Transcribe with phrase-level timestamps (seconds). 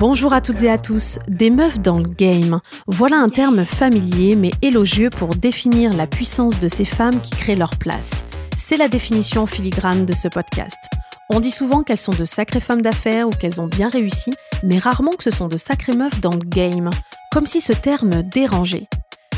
[0.00, 2.60] Bonjour à toutes et à tous, des meufs dans le game.
[2.86, 7.54] Voilà un terme familier mais élogieux pour définir la puissance de ces femmes qui créent
[7.54, 8.24] leur place.
[8.56, 10.78] C'est la définition filigrane de ce podcast.
[11.28, 14.32] On dit souvent qu'elles sont de sacrées femmes d'affaires ou qu'elles ont bien réussi,
[14.62, 16.88] mais rarement que ce sont de sacrées meufs dans le game,
[17.30, 18.88] comme si ce terme dérangeait.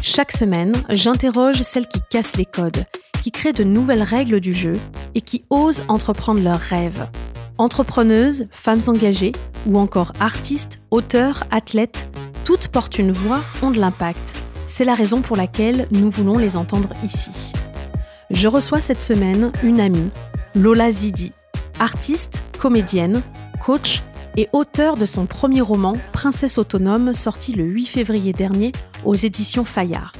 [0.01, 2.85] Chaque semaine, j'interroge celles qui cassent les codes,
[3.21, 4.75] qui créent de nouvelles règles du jeu
[5.17, 7.09] et qui osent entreprendre leurs rêves.
[7.63, 9.31] Entrepreneuses, femmes engagées
[9.69, 12.09] ou encore artistes, auteurs, athlètes,
[12.45, 14.43] toutes portent une voix, ont de l'impact.
[14.67, 17.53] C'est la raison pour laquelle nous voulons les entendre ici.
[18.31, 20.11] Je reçois cette semaine une amie,
[20.57, 21.31] Lola Zidi,
[21.79, 23.23] artiste, comédienne,
[23.65, 24.03] coach
[24.37, 28.73] et auteur de son premier roman Princesse autonome sorti le 8 février dernier
[29.05, 30.11] aux éditions Fayard.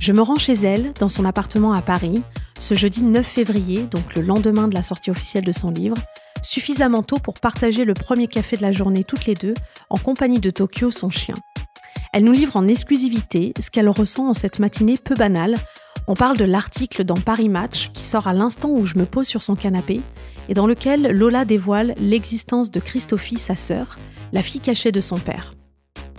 [0.00, 2.20] Je me rends chez elle, dans son appartement à Paris,
[2.58, 5.96] ce jeudi 9 février, donc le lendemain de la sortie officielle de son livre,
[6.44, 9.54] suffisamment tôt pour partager le premier café de la journée toutes les deux,
[9.90, 11.34] en compagnie de Tokyo, son chien.
[12.12, 15.56] Elle nous livre en exclusivité ce qu'elle ressent en cette matinée peu banale.
[16.06, 19.26] On parle de l'article dans Paris Match qui sort à l'instant où je me pose
[19.26, 20.00] sur son canapé
[20.48, 23.98] et dans lequel Lola dévoile l'existence de Christophie, sa sœur,
[24.32, 25.54] la fille cachée de son père.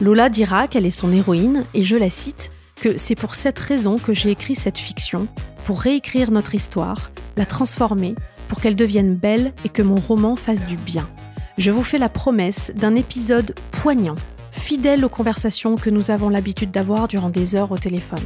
[0.02, 3.98] Lola dira qu'elle est son héroïne et je la cite que c'est pour cette raison
[3.98, 5.28] que j'ai écrit cette fiction,
[5.66, 8.16] pour réécrire notre histoire, la transformer,
[8.56, 11.10] pour qu'elle devienne belle et que mon roman fasse du bien.
[11.58, 14.16] Je vous fais la promesse d'un épisode poignant,
[14.54, 18.24] fidèle aux conversations que nous avons l'habitude d'avoir durant des heures au téléphone.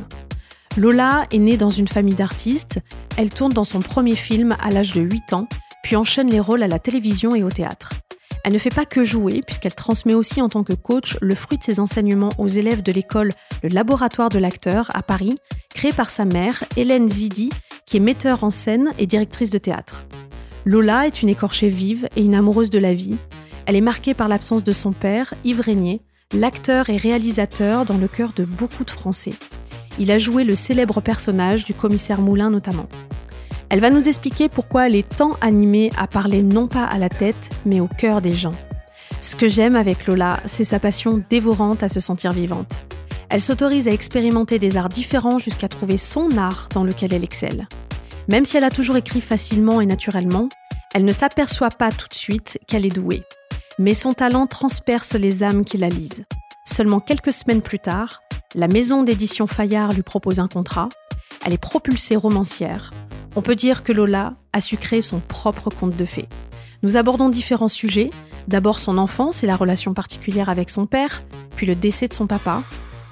[0.78, 2.80] Lola est née dans une famille d'artistes,
[3.18, 5.48] elle tourne dans son premier film à l'âge de 8 ans,
[5.82, 7.94] puis enchaîne les rôles à la télévision et au théâtre.
[8.44, 11.58] Elle ne fait pas que jouer, puisqu'elle transmet aussi en tant que coach le fruit
[11.58, 15.38] de ses enseignements aux élèves de l'école Le Laboratoire de l'acteur à Paris,
[15.74, 17.50] créé par sa mère, Hélène Zidi,
[17.90, 20.06] qui est metteur en scène et directrice de théâtre.
[20.64, 23.16] Lola est une écorchée vive et une amoureuse de la vie.
[23.66, 26.00] Elle est marquée par l'absence de son père, Yves Régnier,
[26.36, 29.34] l'acteur et réalisateur dans le cœur de beaucoup de Français.
[29.98, 32.86] Il a joué le célèbre personnage du commissaire Moulin notamment.
[33.70, 37.10] Elle va nous expliquer pourquoi elle est tant animée à parler non pas à la
[37.10, 38.56] tête, mais au cœur des gens.
[39.20, 42.86] Ce que j'aime avec Lola, c'est sa passion dévorante à se sentir vivante.
[43.32, 47.68] Elle s'autorise à expérimenter des arts différents jusqu'à trouver son art dans lequel elle excelle.
[48.30, 50.50] Même si elle a toujours écrit facilement et naturellement,
[50.94, 53.24] elle ne s'aperçoit pas tout de suite qu'elle est douée.
[53.80, 56.26] Mais son talent transperce les âmes qui la lisent.
[56.64, 58.22] Seulement quelques semaines plus tard,
[58.54, 60.90] la maison d'édition Fayard lui propose un contrat.
[61.44, 62.92] Elle est propulsée romancière.
[63.36, 66.30] On peut dire que Lola a su créer son propre conte de fées.
[66.84, 68.12] Nous abordons différents sujets.
[68.48, 71.24] D'abord son enfance et la relation particulière avec son père,
[71.56, 72.64] puis le décès de son papa,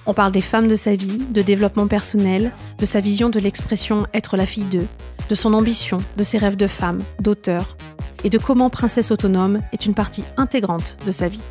[0.08, 4.08] on parle des femmes de sa vie, de développement personnel, de sa vision de l'expression
[4.14, 4.88] être la fille d'eux,
[5.30, 7.78] de son ambition, de ses rêves de femme, d'auteur,
[8.24, 11.44] et de comment Princesse Autonome est une partie intégrante de sa vie.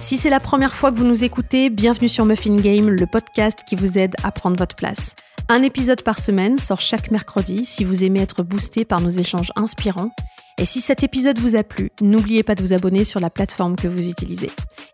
[0.00, 3.60] Si c'est la première fois que vous nous écoutez, bienvenue sur Muffin Game, le podcast
[3.66, 5.14] qui vous aide à prendre votre place.
[5.48, 9.52] Un épisode par semaine sort chaque mercredi si vous aimez être boosté par nos échanges
[9.54, 10.10] inspirants
[10.58, 13.76] et si cet épisode vous a plu, n'oubliez pas de vous abonner sur la plateforme
[13.76, 14.50] que vous utilisez.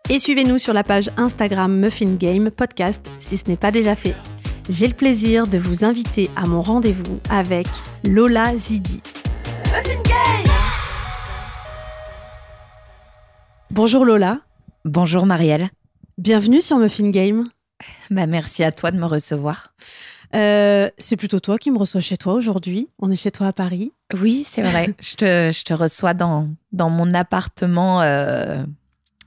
[0.09, 4.13] Et suivez-nous sur la page Instagram Muffin Game Podcast si ce n'est pas déjà fait.
[4.69, 7.67] J'ai le plaisir de vous inviter à mon rendez-vous avec
[8.03, 9.01] Lola Zidi.
[9.67, 10.51] Muffin Game
[13.71, 14.41] Bonjour Lola.
[14.83, 15.69] Bonjour Marielle.
[16.17, 17.45] Bienvenue sur Muffin Game.
[18.11, 19.73] Bah, merci à toi de me recevoir.
[20.35, 22.89] Euh, c'est plutôt toi qui me reçois chez toi aujourd'hui.
[22.99, 23.93] On est chez toi à Paris.
[24.13, 24.93] Oui, c'est vrai.
[24.99, 28.63] je, te, je, te, reçois dans, dans mon appartement euh,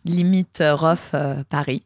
[0.04, 1.82] limite Roff euh, Paris.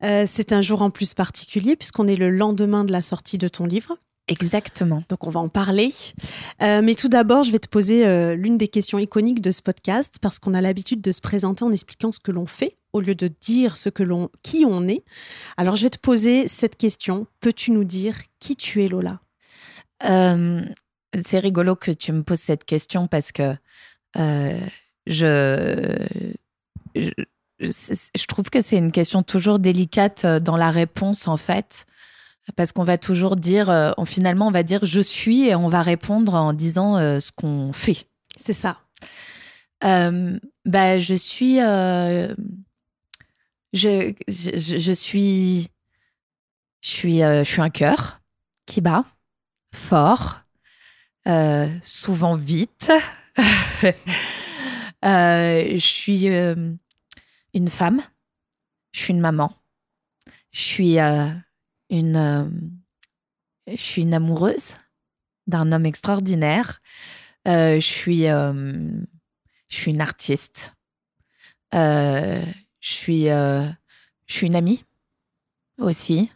[0.00, 3.66] c'est un jour en plus particulier puisqu'on est le lendemain de la sortie de ton
[3.66, 3.96] livre.
[4.28, 5.02] Exactement.
[5.08, 5.90] Donc on va en parler.
[6.60, 10.38] mais tout d'abord, je vais te poser l'une des questions iconiques de ce podcast parce
[10.38, 13.28] qu'on a l'habitude de se présenter en expliquant ce que l'on fait au lieu de
[13.40, 15.02] dire ce que l'on, qui on est.
[15.56, 17.26] Alors je vais te poser cette question.
[17.40, 19.20] Peux-tu nous dire qui tu es, Lola?
[20.04, 20.62] Euh,
[21.24, 23.54] C'est rigolo que tu me poses cette question parce que
[24.16, 24.60] euh,
[25.06, 26.06] je,
[26.94, 27.10] je,
[27.60, 31.86] je, trouve que c'est une question toujours délicate euh, dans la réponse en fait.
[32.56, 35.80] Parce qu'on va toujours dire, on, finalement, on va dire je suis et on va
[35.80, 38.08] répondre en disant ce qu'on fait.
[38.36, 38.78] C'est ça.
[39.80, 41.60] bah, je suis
[43.72, 45.68] je, je, suis,
[46.80, 48.20] je suis, euh, je suis un cœur
[48.66, 49.04] qui bat
[49.74, 50.41] fort,
[51.26, 52.90] euh, souvent vite.
[55.04, 58.02] Euh, je suis une femme,
[58.92, 59.52] je suis une maman,
[60.52, 60.98] je suis
[61.90, 62.54] une,
[64.14, 64.76] amoureuse
[65.48, 66.80] d'un homme extraordinaire.
[67.44, 70.72] je suis, je une artiste.
[71.72, 72.44] je
[72.78, 73.74] suis, je
[74.28, 74.84] suis une amie
[75.78, 76.30] aussi.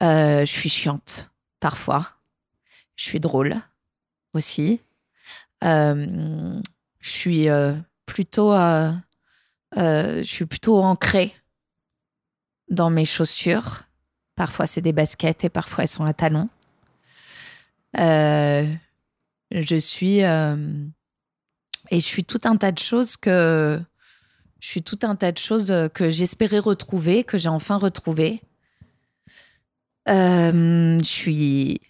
[0.00, 1.30] je suis chiante
[1.60, 2.08] parfois.
[2.96, 3.60] Je suis drôle
[4.34, 4.80] aussi.
[5.62, 6.60] je
[7.02, 7.48] suis
[8.06, 8.52] plutôt,
[9.76, 11.34] je suis plutôt ancrée
[12.68, 13.82] dans mes chaussures.
[14.36, 16.48] Parfois, c'est des baskets et parfois, elles sont à talons.
[17.98, 18.66] Euh,
[19.50, 20.22] je suis.
[20.22, 20.56] Euh,
[21.90, 23.80] et je suis tout un tas de choses que.
[24.60, 28.42] Je suis tout un tas de choses que j'espérais retrouver, que j'ai enfin retrouvé.
[30.08, 31.80] Euh, je suis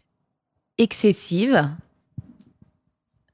[0.78, 1.69] excessive.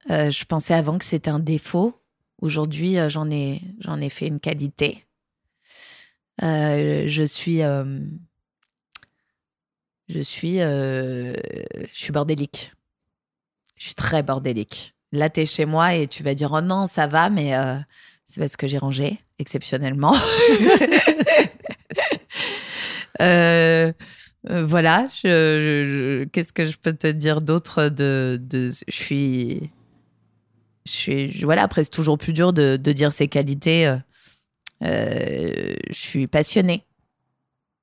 [0.08, 1.94] Je pensais avant que c'était un défaut.
[2.40, 5.04] Aujourd'hui, j'en ai, j'en ai fait une qualité.
[6.40, 7.62] je suis
[10.08, 11.32] je suis, euh,
[11.92, 12.72] je suis bordélique.
[13.76, 14.94] Je suis très bordélique.
[15.12, 17.76] Là, tu es chez moi et tu vas dire Oh non, ça va, mais euh,
[18.24, 20.14] c'est parce que j'ai rangé, exceptionnellement.
[23.22, 23.92] Euh,
[24.44, 25.08] voilà.
[25.22, 29.70] Qu'est-ce que je peux te dire d'autre de, de, Je suis.
[30.86, 31.44] Je suis.
[31.44, 33.94] Voilà, après, c'est toujours plus dur de, de dire ses qualités.
[34.80, 36.84] je suis passionnée.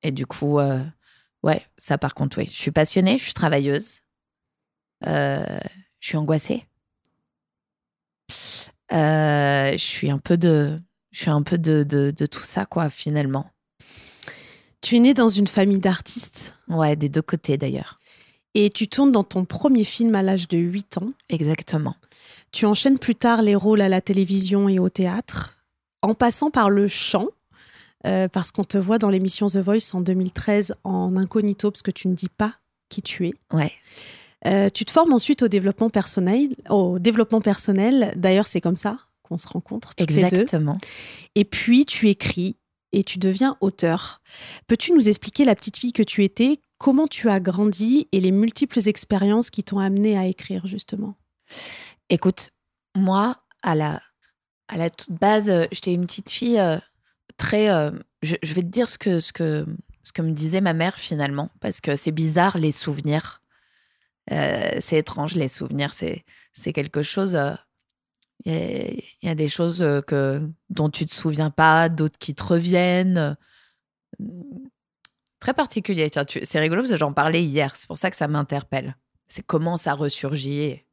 [0.01, 0.59] Et du coup,
[1.43, 2.45] Ouais, ça par contre, oui.
[2.47, 3.99] Je suis passionnée, je suis travailleuse.
[5.05, 5.59] Euh,
[5.99, 6.65] je suis angoissée.
[8.93, 12.89] Euh, je suis un peu de, je suis un peu de, de, tout ça, quoi,
[12.89, 13.49] finalement.
[14.81, 16.55] Tu es née dans une famille d'artistes?
[16.67, 17.99] Ouais, des deux côtés d'ailleurs.
[18.53, 21.09] Et tu tournes dans ton premier film à l'âge de 8 ans.
[21.29, 21.95] Exactement.
[22.53, 25.65] Tu enchaînes plus tard les rôles à la télévision et au théâtre,
[26.03, 27.27] en passant par le chant,
[28.05, 31.89] euh, parce qu'on te voit dans l'émission The Voice en 2013 en incognito, parce que
[31.89, 32.53] tu ne dis pas
[32.89, 33.33] qui tu es.
[33.51, 33.71] Ouais.
[34.45, 36.55] Euh, tu te formes ensuite au développement personnel.
[36.69, 39.95] Au développement personnel, d'ailleurs, c'est comme ça qu'on se rencontre.
[39.95, 40.73] Toutes Exactement.
[40.73, 41.41] Les deux.
[41.41, 42.57] Et puis, tu écris
[42.91, 44.21] et tu deviens auteur.
[44.67, 48.31] Peux-tu nous expliquer la petite fille que tu étais, comment tu as grandi et les
[48.31, 51.15] multiples expériences qui t'ont amené à écrire, justement?
[52.09, 52.51] Écoute,
[52.95, 54.01] moi, à la,
[54.67, 56.59] à la toute base, euh, j'étais une petite fille
[57.37, 57.69] très.
[57.69, 57.91] Euh,
[58.21, 59.65] je, vais te dire ce que, ce, que,
[60.03, 63.41] ce que me disait ma mère finalement, parce que c'est bizarre les souvenirs.
[64.31, 65.93] Euh, c'est étrange les souvenirs.
[65.93, 67.37] C'est, quelque chose.
[68.45, 68.91] Il euh,
[69.21, 73.35] y, a des choses que, dont tu te souviens pas, d'autres qui te reviennent.
[75.39, 76.09] Très particulier.
[76.43, 77.75] c'est rigolo parce que j'en parlais hier.
[77.75, 78.95] C'est pour ça que ça m'interpelle.
[79.27, 80.83] C'est comment ça ressurgit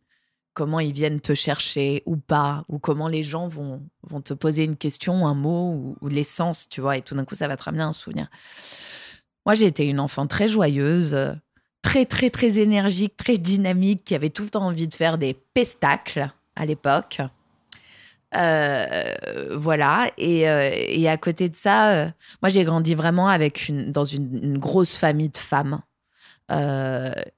[0.54, 4.64] comment ils viennent te chercher ou pas, ou comment les gens vont, vont te poser
[4.64, 7.62] une question, un mot, ou, l'essence, tu vois, et tout d'un coup, ça va te
[7.62, 8.28] ramener un souvenir.
[9.46, 11.16] Moi, j'ai été une enfant très joyeuse,
[11.82, 15.34] très, très, très énergique, très dynamique, qui avait tout le temps envie de faire des
[15.54, 17.20] pestacles à l'époque.
[18.34, 20.10] Euh, voilà.
[20.18, 22.10] Et, euh, et, à côté de ça, euh,
[22.42, 25.80] moi, j'ai grandi vraiment avec une, dans une, grosse famille de femmes.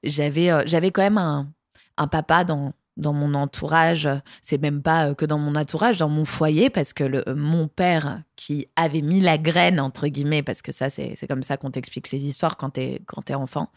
[0.03, 1.51] j'avais, j'avais quand même un,
[1.97, 4.07] un papa dans, dans mon entourage,
[4.41, 7.67] c'est même pas euh, que dans mon entourage, dans mon foyer, parce que le, mon
[7.67, 11.71] père qui avait mis la graine, entre guillemets, parce que ça, c'est comme ça qu'on
[11.71, 13.69] t'explique les histoires quand t'es es enfant.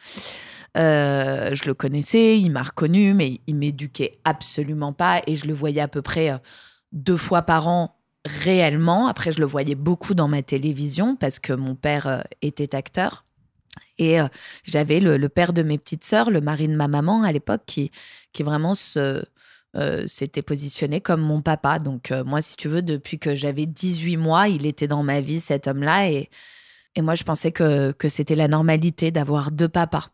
[0.76, 5.54] Euh, je le connaissais, il m'a reconnu, mais il m'éduquait absolument pas et je le
[5.54, 6.38] voyais à peu près euh,
[6.92, 7.96] deux fois par an
[8.26, 9.06] réellement.
[9.06, 13.25] Après, je le voyais beaucoup dans ma télévision parce que mon père était acteur.
[13.98, 14.26] Et euh,
[14.64, 17.90] j'avais le, père de mes petites sœurs, le mari de ma maman à l'époque, qui,
[18.32, 19.24] qui vraiment se,
[19.76, 21.78] euh, s'était positionné comme mon papa.
[21.78, 25.20] Donc euh, moi, si tu veux, depuis que j'avais 18 mois, il était dans ma
[25.20, 26.10] vie, cet homme-là.
[26.10, 26.30] Et,
[26.94, 30.08] et moi, je pensais que, que c'était la normalité d'avoir deux papas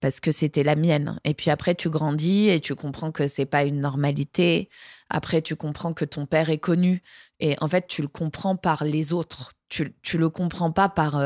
[0.00, 1.18] parce que c'était la mienne.
[1.24, 4.68] Et puis après, tu grandis et tu comprends que c'est pas une normalité.
[5.08, 7.02] Après, tu comprends que ton père est connu.
[7.40, 9.52] Et en fait, tu le comprends par les autres.
[9.68, 11.16] Tu, tu le comprends pas par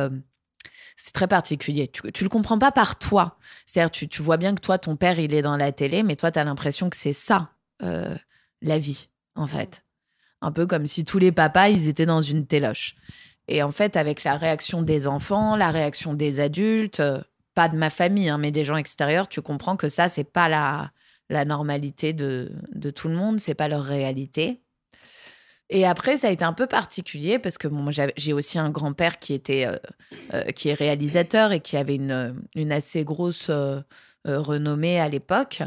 [1.02, 1.88] c'est très particulier.
[1.88, 3.38] Tu, ne le comprends pas par toi.
[3.64, 6.14] C'est-à-dire, tu, tu, vois bien que toi, ton père, il est dans la télé, mais
[6.14, 7.52] toi, tu as l'impression que c'est ça,
[7.82, 8.14] euh,
[8.60, 9.82] la vie, en fait.
[10.42, 12.96] Un peu comme si tous les papas, ils étaient dans une téloche.
[13.48, 17.22] Et en fait, avec la réaction des enfants, la réaction des adultes, euh,
[17.54, 20.50] pas de ma famille, hein, mais des gens extérieurs, tu comprends que ça, c'est pas
[20.50, 20.92] la,
[21.30, 24.60] la normalité de, de tout le monde, c'est pas leur réalité.
[25.72, 29.20] Et après, ça a été un peu particulier parce que bon, j'ai aussi un grand-père
[29.20, 29.76] qui était euh,
[30.34, 33.80] euh, qui est réalisateur et qui avait une, une assez grosse euh,
[34.26, 35.62] renommée à l'époque.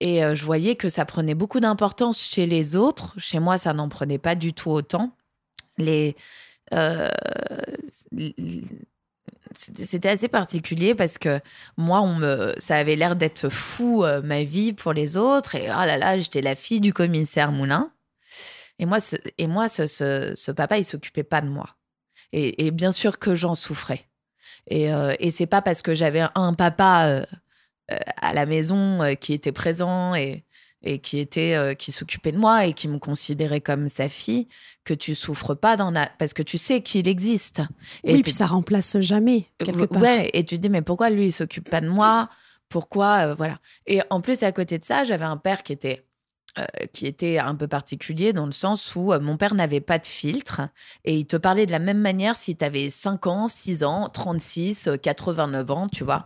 [0.00, 3.14] Et je voyais que ça prenait beaucoup d'importance chez les autres.
[3.16, 5.16] Chez moi, ça n'en prenait pas du tout autant.
[9.54, 11.40] C'était assez particulier parce que
[11.78, 12.06] moi,
[12.58, 15.54] ça avait l'air d'être fou ma vie pour les autres.
[15.54, 17.90] Et oh là là, j'étais la fille du commissaire Moulin.
[18.78, 21.76] Et moi, ce, et moi ce, ce, papa, il s'occupait pas de moi.
[22.32, 24.08] Et, bien sûr que j'en souffrais.
[24.68, 27.24] Et, euh, et c'est pas parce que j'avais un papa euh,
[27.92, 30.44] euh, à la maison qui était présent et,
[30.82, 34.48] et qui était qui s'occupait de moi et qui me considérait comme sa fille
[34.84, 36.10] que tu souffres pas dans la...
[36.18, 37.62] parce que tu sais qu'il existe.
[38.02, 40.02] Et oui, puis ça remplace jamais quelque part.
[40.02, 42.28] Ouais, et tu te dis mais pourquoi lui il s'occupe pas de moi?
[42.68, 43.60] Pourquoi voilà.
[43.86, 46.05] Et en plus à côté de ça, j'avais un père qui était euh,
[46.92, 50.06] qui était un peu particulier dans le sens où euh, mon père n'avait pas de
[50.06, 50.62] filtre
[51.04, 54.08] et il te parlait de la même manière si tu avais 5 ans, 6 ans,
[54.08, 56.24] 36, 89 ans, tu vois.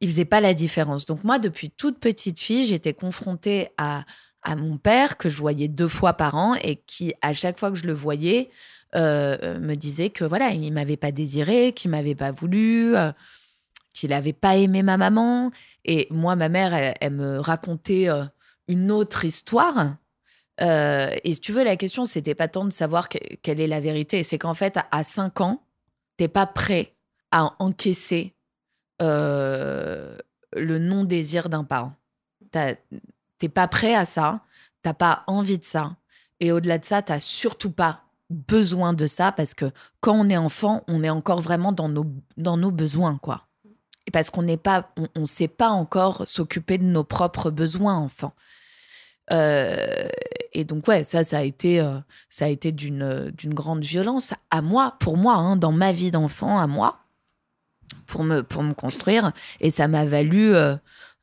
[0.00, 1.06] Il faisait pas la différence.
[1.06, 4.04] Donc moi, depuis toute petite fille, j'étais confrontée à,
[4.42, 7.70] à mon père que je voyais deux fois par an et qui, à chaque fois
[7.70, 8.50] que je le voyais,
[8.96, 12.94] euh, me disait que voilà, il m'avait pas désiré, qu'il m'avait pas voulu,
[13.92, 15.50] qu'il n'avait pas aimé ma maman.
[15.84, 18.08] Et moi, ma mère, elle, me racontait
[18.70, 19.96] une autre histoire.
[20.60, 23.80] Euh, et si tu veux, la question, c'était pas tant de savoir quelle est la
[23.80, 24.22] vérité.
[24.22, 25.62] C'est qu'en fait, à 5 ans,
[26.16, 26.94] t'es pas prêt
[27.30, 28.34] à encaisser
[29.02, 30.16] euh,
[30.54, 31.94] le non-désir d'un parent.
[32.52, 34.40] T'es pas prêt à ça.
[34.82, 35.96] T'as pas envie de ça.
[36.38, 40.36] Et au-delà de ça, t'as surtout pas besoin de ça parce que quand on est
[40.36, 43.48] enfant, on est encore vraiment dans nos, dans nos besoins, quoi.
[44.06, 48.34] Et parce qu'on n'est pas, on, sait pas encore s'occuper de nos propres besoins, enfants.
[49.32, 50.08] Euh,
[50.52, 54.34] et donc ouais, ça, ça a été, euh, ça a été d'une d'une grande violence
[54.50, 57.00] à moi, pour moi, hein, dans ma vie d'enfant, à moi,
[58.06, 59.32] pour me pour me construire.
[59.60, 60.76] Et ça m'a valu, euh,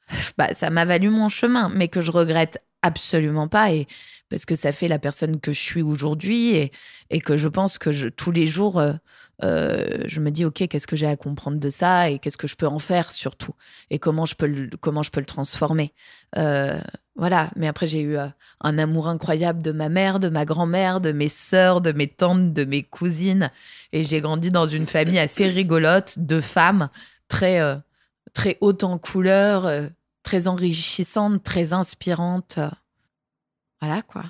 [0.37, 3.71] bah, ça m'a valu mon chemin, mais que je regrette absolument pas.
[3.73, 3.87] Et
[4.29, 6.71] parce que ça fait la personne que je suis aujourd'hui et,
[7.09, 8.81] et que je pense que je, tous les jours,
[9.41, 12.55] je me dis, OK, qu'est-ce que j'ai à comprendre de ça et qu'est-ce que je
[12.55, 13.53] peux en faire surtout
[13.89, 15.93] et comment je peux le, comment je peux le transformer.
[17.17, 18.27] Voilà, mais après j'ai eu euh,
[18.61, 22.53] un amour incroyable de ma mère, de ma grand-mère, de mes sœurs, de mes tantes,
[22.53, 23.51] de mes cousines.
[23.91, 26.89] Et j'ai grandi dans une famille assez rigolote de femmes,
[27.27, 27.75] très, euh,
[28.33, 29.87] très haute en couleurs, euh,
[30.21, 32.59] très enrichissantes, très inspirantes.
[33.81, 34.25] Voilà quoi.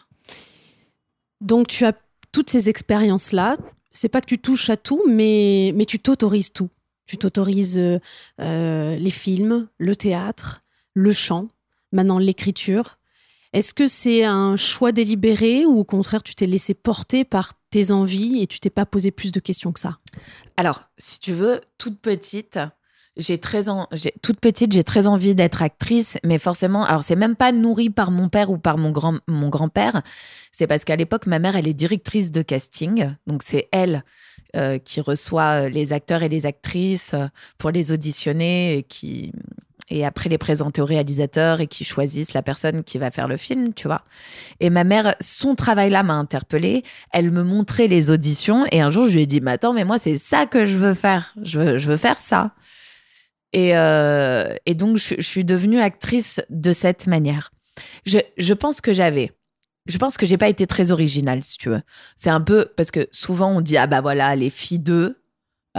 [1.41, 1.93] Donc tu as
[2.31, 3.57] toutes ces expériences-là.
[3.97, 6.69] C'est pas que tu touches à tout, mais, mais tu t'autorises tout.
[7.07, 7.81] Tu t'autorises
[8.37, 10.59] les films, le théâtre,
[10.93, 11.47] le chant
[11.91, 12.97] maintenant l'écriture.
[13.53, 17.91] Est-ce que c'est un choix délibéré ou au contraire tu t'es laissé porter par tes
[17.91, 19.97] envies et tu t'es pas posé plus de questions que ça?
[20.57, 22.59] Alors, si tu veux, toute petite,
[23.15, 23.87] j'ai très en...
[24.21, 28.11] toute petite, j'ai très envie d'être actrice, mais forcément, alors c'est même pas nourri par
[28.11, 30.03] mon père ou par mon grand mon grand-père,
[30.57, 34.03] c'est parce qu'à l'époque ma mère elle est directrice de casting, donc c'est elle
[34.55, 37.27] euh, qui reçoit les acteurs et les actrices euh,
[37.59, 39.33] pour les auditionner et qui
[39.89, 43.37] et après les présenter au réalisateur et qui choisissent la personne qui va faire le
[43.37, 44.01] film, tu vois.
[44.59, 46.83] Et ma mère, son travail-là m'a interpellée.
[47.13, 49.85] Elle me montrait les auditions et un jour je lui ai dit, mais attends, mais
[49.85, 51.35] moi c'est ça que je veux faire.
[51.43, 52.55] Je veux, je veux faire ça.
[53.53, 57.51] Et, euh, donc je, suis devenue actrice de cette manière.
[58.05, 59.31] Je pense que j'avais
[59.87, 61.81] je pense que j'ai pas été très originale, si tu veux.
[62.15, 65.17] C'est un peu parce que souvent on dit ah bah voilà les filles d'eux,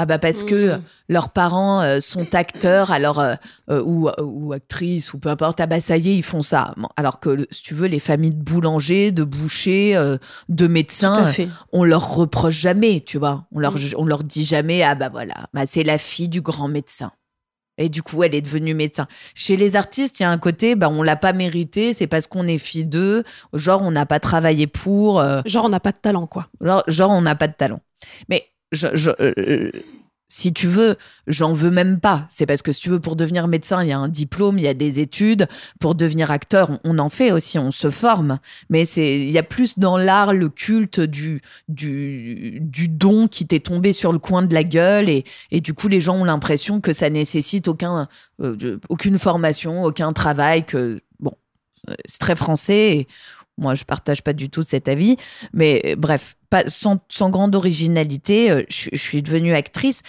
[0.00, 0.82] ah bah parce que mmh.
[1.08, 3.34] leurs parents euh, sont acteurs, alors euh,
[3.68, 5.60] euh, ou, ou, actrices ou peu importe.
[5.60, 6.72] Ah bah ça y est, ils font ça.
[6.96, 10.00] Alors que si tu veux, les familles de boulangers, de bouchers,
[10.48, 11.32] de médecins,
[11.72, 13.46] on leur reproche jamais, tu vois.
[13.50, 13.94] On leur mmh.
[13.96, 17.10] on leur dit jamais ah bah voilà, bah c'est la fille du grand médecin.
[17.78, 19.06] Et du coup, elle est devenue médecin.
[19.34, 22.26] Chez les artistes, il y a un côté, bah, on l'a pas mérité, c'est parce
[22.26, 25.22] qu'on est fille d'eux, genre on n'a pas travaillé pour.
[25.46, 26.48] Genre on n'a pas de talent, quoi.
[26.60, 27.80] Genre, genre on n'a pas de talent.
[28.28, 29.70] Mais je, euh,
[30.28, 32.26] si tu veux, j'en veux même pas.
[32.28, 34.64] C'est parce que si tu veux, pour devenir médecin, il y a un diplôme, il
[34.64, 35.48] y a des études.
[35.80, 38.38] Pour devenir acteur, on, en fait aussi, on se forme.
[38.68, 43.46] Mais c'est, il y a plus dans l'art le culte du, du, du don qui
[43.46, 45.08] t'est tombé sur le coin de la gueule.
[45.08, 48.06] Et, et du coup, les gens ont l'impression que ça nécessite aucun,
[48.42, 51.32] euh, aucune formation, aucun travail, que, bon,
[52.06, 53.06] c'est très français.
[53.58, 55.16] Moi, je partage pas du tout cet avis.
[55.52, 57.00] Mais bref, pas, sans,
[57.30, 60.02] grande originalité, euh, je, suis devenue actrice.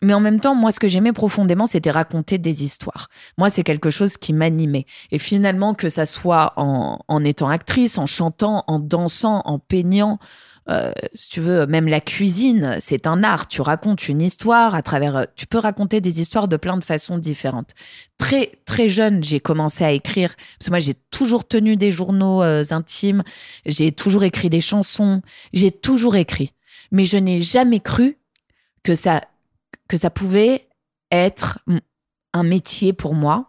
[0.00, 3.08] Mais en même temps, moi, ce que j'aimais profondément, c'était raconter des histoires.
[3.38, 4.86] Moi, c'est quelque chose qui m'animait.
[5.12, 10.18] Et finalement, que ça soit en étant actrice, en chantant, en dansant, en peignant,
[10.68, 13.48] euh, si tu veux, même la cuisine, c'est un art.
[13.48, 15.16] Tu racontes une histoire à travers.
[15.16, 17.74] Euh, tu peux raconter des histoires de plein de façons différentes.
[18.18, 22.42] Très très jeune, j'ai commencé à écrire parce que moi j'ai toujours tenu des journaux
[22.42, 23.24] euh, intimes,
[23.66, 26.52] j'ai toujours écrit des chansons, j'ai toujours écrit.
[26.92, 28.18] Mais je n'ai jamais cru
[28.84, 29.22] que ça
[29.88, 30.68] que ça pouvait
[31.10, 31.58] être
[32.32, 33.48] un métier pour moi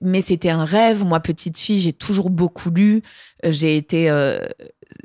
[0.00, 1.04] mais c'était un rêve.
[1.04, 3.02] Moi, petite fille, j'ai toujours beaucoup lu.
[3.44, 4.08] J'ai été,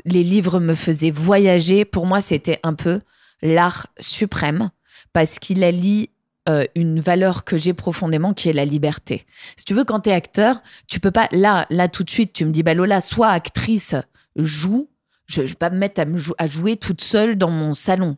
[0.06, 1.86] les livres me faisaient voyager.
[1.86, 3.02] Pour moi, c'était un peu
[3.42, 4.70] l'art suprême
[5.12, 6.10] parce qu'il allie
[6.50, 9.25] euh, une valeur que j'ai profondément qui est la liberté.
[9.56, 11.30] Si tu veux, quand tu es acteur, tu peux pas.
[11.32, 13.96] Là, là, tout de suite, tu me dis, bah Lola, sois actrice,
[14.36, 14.90] joue.
[15.25, 18.18] Je ne vais pas me mettre à, me à, jouer toute seule dans mon salon.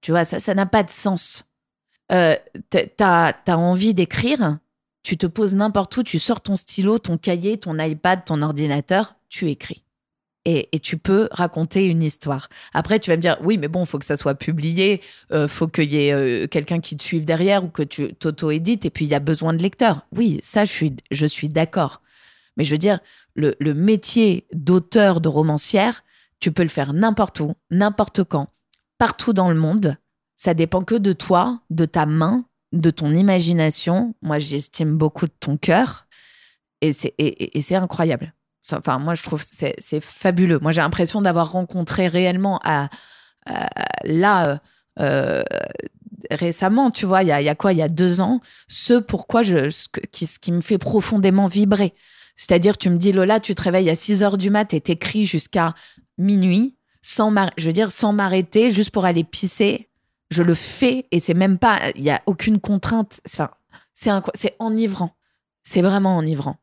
[0.00, 1.44] Tu vois, ça n'a pas de sens.
[2.12, 2.36] Euh,
[2.70, 4.58] tu as, envie d'écrire,
[5.02, 9.16] tu te poses n'importe où, tu sors ton stylo, ton cahier, ton iPad, ton ordinateur,
[9.28, 9.85] tu écris
[10.46, 12.48] et, tu peux raconter une histoire.
[12.72, 15.66] Après, tu vas me dire, oui, mais bon, faut que ça soit publié, euh, faut
[15.66, 19.04] qu'il y ait euh, quelqu'un qui te suive derrière ou que tu t'auto-édites, et puis
[19.04, 20.06] il y a besoin de lecteurs.
[20.12, 22.00] Oui, ça, je suis, je suis d'accord.
[22.56, 23.00] Mais je veux dire,
[23.34, 26.04] le, le métier d'auteur, de romancière,
[26.38, 28.48] tu peux le faire n'importe où, n'importe quand,
[28.98, 29.96] partout dans le monde.
[30.36, 34.14] Ça dépend que de toi, de ta main, de ton imagination.
[34.22, 36.06] Moi, j'estime beaucoup de ton cœur.
[36.82, 38.32] Et c'est incroyable.
[38.72, 40.58] Enfin, moi, je trouve c'est c'est fabuleux.
[40.60, 42.88] Moi, j'ai l'impression d'avoir rencontré réellement à,
[44.04, 44.56] là euh,
[45.00, 45.42] euh,
[46.30, 49.70] récemment, tu vois, il y a, quoi Il y a deux ans, ce pourquoi je,
[49.70, 49.88] ce,
[50.38, 51.94] qui, me fait profondément vibrer.
[52.36, 55.24] C'est-à-dire, tu me dis, Lola, tu te réveilles à 6 heures du mat et t'écris
[55.24, 55.74] jusqu'à
[56.18, 59.88] minuit, sans je veux dire, sans m'arrêter, juste pour aller pisser.
[60.30, 63.20] Je le fais et c'est même pas, il y a aucune contrainte.
[63.26, 63.50] Enfin,
[63.94, 65.16] c'est enivrant.
[65.62, 66.56] C'est vraiment enivrant.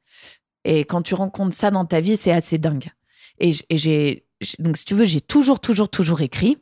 [0.66, 2.90] Et quand tu rencontres ça dans ta vie, c'est assez dingue.
[3.40, 4.26] Et j'ai,
[4.60, 6.58] donc si tu veux, j'ai toujours, toujours, toujours écrit,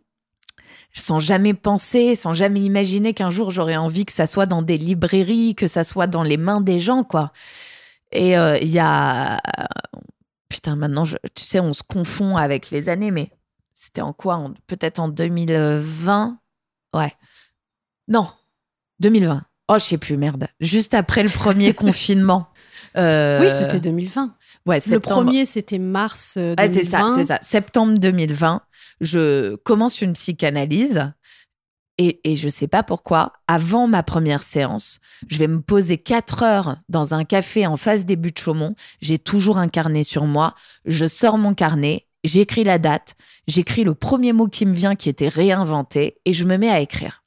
[0.93, 4.77] sans jamais penser, sans jamais imaginer qu'un jour j'aurais envie que ça soit dans des
[4.77, 7.31] librairies, que ça soit dans les mains des gens, quoi.
[8.12, 9.39] Et euh, il y a,
[10.50, 13.31] putain, maintenant, je, tu sais, on se confond avec les années, mais
[13.74, 14.51] c'était en quoi?
[14.67, 16.38] Peut-être en 2020
[16.93, 17.13] Ouais.
[18.08, 18.27] Non,
[19.00, 19.43] 2020.
[19.70, 20.48] Oh, je sais plus, merde.
[20.60, 22.48] Juste après le premier confinement.
[22.98, 24.36] Euh, oui, c'était 2020.
[24.65, 26.55] Ouais, Le premier, c'était mars 2020.
[26.57, 27.39] Ah, c'est ça, c'est ça.
[27.41, 28.62] Septembre 2020,
[29.00, 31.12] je commence une psychanalyse.
[31.98, 36.42] Et, et je sais pas pourquoi, avant ma première séance, je vais me poser quatre
[36.42, 38.75] heures dans un café en face des buts de Chaumont.
[39.01, 40.55] J'ai toujours un carnet sur moi.
[40.85, 43.13] Je sors mon carnet, j'écris la date,
[43.48, 46.79] j'écris le premier mot qui me vient qui était réinventé et je me mets à
[46.79, 47.21] écrire.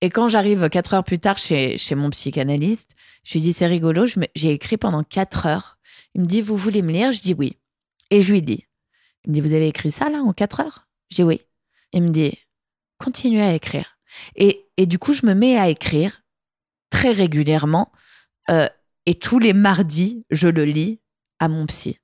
[0.00, 2.92] Et quand j'arrive quatre heures plus tard chez, chez mon psychanalyste,
[3.24, 5.78] je lui dis, c'est rigolo, j'ai écrit pendant quatre heures.
[6.14, 7.12] Il me dit, vous voulez me lire?
[7.12, 7.56] Je dis oui.
[8.10, 8.64] Et je lui dis,
[9.24, 10.86] il me dit, vous avez écrit ça là en quatre heures?
[11.10, 11.40] Je dis oui.
[11.92, 12.38] Il me dit,
[12.98, 13.98] continuez à écrire.
[14.36, 16.22] Et, et du coup, je me mets à écrire
[16.90, 17.90] très régulièrement.
[18.50, 18.68] Euh,
[19.04, 21.00] et tous les mardis, je le lis
[21.40, 21.98] à mon psy.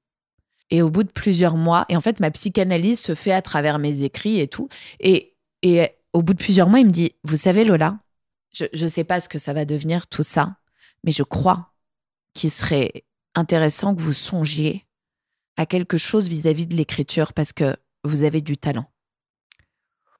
[0.70, 3.78] Et au bout de plusieurs mois, et en fait, ma psychanalyse se fait à travers
[3.78, 4.68] mes écrits et tout.
[4.98, 7.98] Et, et au bout de plusieurs mois, il me dit, vous savez, Lola,
[8.53, 10.57] je ne sais pas ce que ça va devenir tout ça,
[11.03, 11.74] mais je crois
[12.33, 14.87] qu'il serait intéressant que vous songiez
[15.57, 18.87] à quelque chose vis-à-vis de l'écriture parce que vous avez du talent.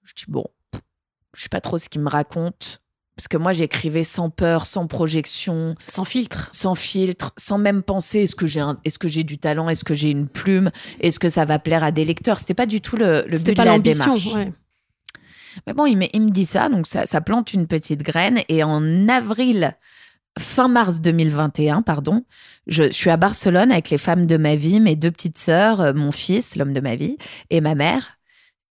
[0.03, 0.45] Je dis, bon,
[1.35, 2.81] je sais pas trop ce qu'il me raconte.
[3.17, 5.77] Parce que moi, j'écrivais sans peur, sans projection.
[5.87, 6.51] Sans filtre.
[6.53, 9.95] Sans filtre, sans même penser est-ce que j'ai est-ce que j'ai du talent, est-ce que
[9.95, 12.41] j'ai une plume, est-ce que ça va plaire à des lecteurs.
[12.41, 14.35] C'était pas du tout le, le but pas de la démarche.
[14.35, 14.53] Ouais.
[15.67, 18.40] Mais bon, il me, dit ça, donc ça, plante une petite graine.
[18.49, 19.77] Et en avril,
[20.38, 22.25] fin mars 2021, pardon,
[22.67, 25.93] je, suis à Barcelone avec les femmes de ma vie, mes deux petites sœurs, euh,
[25.93, 27.17] mon fils, l'homme de ma vie,
[27.51, 28.19] et ma mère.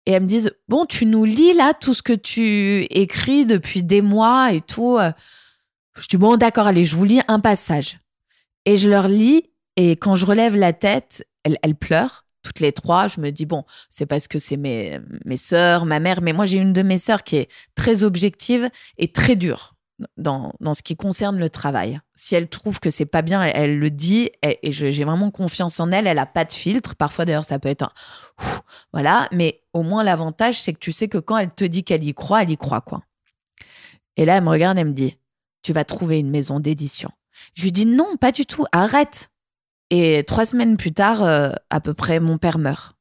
[0.07, 3.83] Et elles me disent, bon, tu nous lis là tout ce que tu écris depuis
[3.83, 4.99] des mois et tout.
[5.99, 8.01] Je dis, bon, d'accord, allez, je vous lis un passage.
[8.65, 13.09] Et je leur lis, et quand je relève la tête, elles pleurent toutes les trois,
[13.09, 16.47] je me dis, bon, c'est parce que c'est mes, mes sœurs, ma mère, mais moi
[16.47, 19.75] j'ai une de mes sœurs qui est très objective et très dure
[20.17, 22.01] dans, dans ce qui concerne le travail.
[22.15, 25.91] Si elle trouve que c'est pas bien, elle, le dit et, j'ai vraiment confiance en
[25.91, 26.07] elle.
[26.07, 26.95] Elle a pas de filtre.
[26.95, 27.93] Parfois d'ailleurs, ça peut être un
[28.93, 32.05] voilà, mais au moins l'avantage c'est que tu sais que quand elle te dit qu'elle
[32.05, 33.03] y croit, elle y croit quoi.
[34.17, 35.17] Et là, elle me regarde, elle me dit,
[35.63, 37.11] tu vas trouver une maison d'édition.
[37.55, 38.65] Je lui dis non, pas du tout.
[38.73, 39.31] Arrête.
[39.91, 42.95] Et trois semaines plus tard, euh, à peu près, mon père meurt.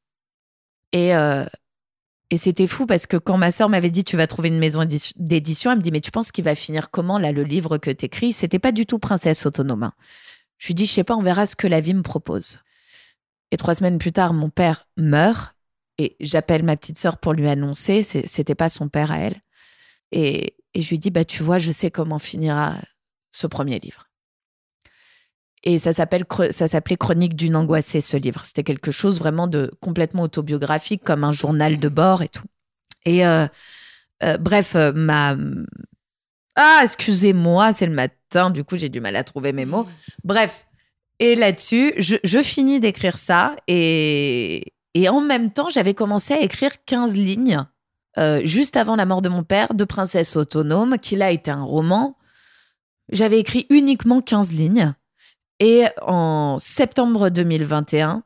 [0.92, 1.44] Et, euh,
[2.30, 4.84] et c'était fou parce que quand ma sœur m'avait dit tu vas trouver une maison
[5.16, 7.90] d'édition, elle me dit mais tu penses qu'il va finir comment là le livre que
[7.90, 8.32] t'écris?
[8.32, 9.82] C'était pas du tout princesse autonome.
[9.82, 9.92] Hein.
[10.58, 12.58] Je lui dis je sais pas, on verra ce que la vie me propose.
[13.50, 15.54] Et trois semaines plus tard, mon père meurt
[15.98, 18.02] et j'appelle ma petite sœur pour lui annoncer.
[18.02, 19.40] C'était pas son père à elle.
[20.12, 22.74] Et, et je lui dis bah tu vois, je sais comment finira
[23.30, 24.07] ce premier livre.
[25.64, 28.42] Et ça s'appelle ça s'appelait Chronique d'une angoissée ce livre.
[28.44, 32.46] C'était quelque chose vraiment de complètement autobiographique comme un journal de bord et tout.
[33.04, 33.46] Et euh,
[34.22, 35.36] euh, bref, euh, ma
[36.60, 39.86] ah excusez-moi, c'est le matin, du coup j'ai du mal à trouver mes mots.
[40.24, 40.66] Bref,
[41.20, 46.84] et là-dessus, je, finis d'écrire ça et Et en même temps, j'avais commencé à écrire
[46.84, 47.64] 15 lignes
[48.42, 52.16] juste avant la mort de mon père, de Princesse autonome, qui là était un roman.
[53.12, 54.92] J'avais écrit uniquement 15 lignes.
[55.60, 58.22] Et en septembre 2021,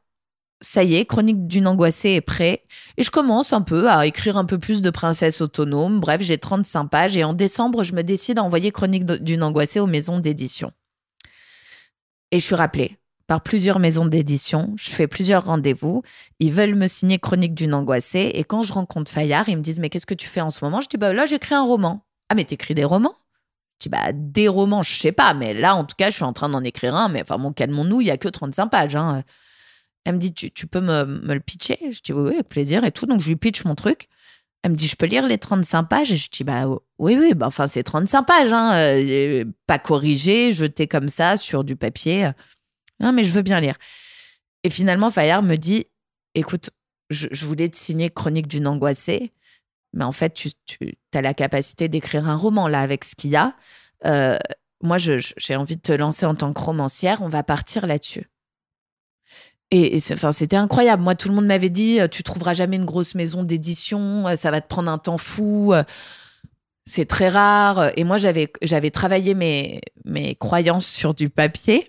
[0.63, 2.63] ça y est, Chronique d'une angoissée est prêt.
[2.97, 6.01] Et je commence un peu à écrire un peu plus de Princesse autonome.
[6.01, 7.17] Bref, j'ai 35 pages.
[7.17, 10.73] Et en décembre, je me décide à envoyer Chronique d'une angoissée aux maisons d'édition.
[12.31, 14.73] Et je suis rappelée par plusieurs maisons d'édition.
[14.79, 16.03] Je fais plusieurs rendez-vous.
[16.39, 18.31] Ils veulent me signer Chronique d'une angoissée.
[18.35, 20.65] Et quand je rencontre Fayard, ils me disent Mais qu'est-ce que tu fais en ce
[20.65, 20.81] moment?
[20.81, 22.05] Je dis Bah là, j'écris un roman.
[22.29, 23.15] Ah, mais t'écris des romans?
[23.83, 25.35] Je Bah, des romans, je sais pas.
[25.35, 27.09] Mais là, en tout cas, je suis en train d'en écrire un.
[27.09, 28.97] Mais enfin, mon calmons-nous, il y a que 35 pages.
[28.97, 29.23] Hein.
[30.05, 31.79] Elle me dit tu, peux me, le pitcher?
[31.91, 33.07] Je dis Oui, avec plaisir et tout.
[33.07, 34.09] Donc, je lui pitch mon truc.
[34.65, 36.13] Elle me dit, je peux lire les 35 pages?
[36.13, 36.67] Et je dis, bah
[36.99, 41.65] oui, oui, bah, enfin, c'est 35 pages, hein, euh, pas corrigé, jeté comme ça sur
[41.65, 42.31] du papier.
[43.01, 43.75] Non, mais je veux bien lire.
[44.63, 45.87] Et finalement, Fayard me dit
[46.35, 46.71] écoute,
[47.11, 49.33] je, voulais te signer Chronique d'une angoissée,
[49.93, 50.51] mais en fait, tu,
[51.15, 53.55] as la capacité d'écrire un roman là avec ce qu'il y a.
[54.07, 54.39] Euh,
[54.83, 58.29] moi, j'ai envie de te lancer en tant que romancière, on va partir là-dessus.
[59.71, 61.03] Et, enfin, c'était incroyable.
[61.03, 64.37] Moi, tout le monde m'avait dit euh, tu trouveras jamais une grosse maison d'édition, euh,
[64.37, 65.73] ça va te prendre un temps fou.
[66.85, 67.93] C'est très rare.
[67.97, 71.87] Et moi, j'avais travaillé mes, mes croyances sur du papier.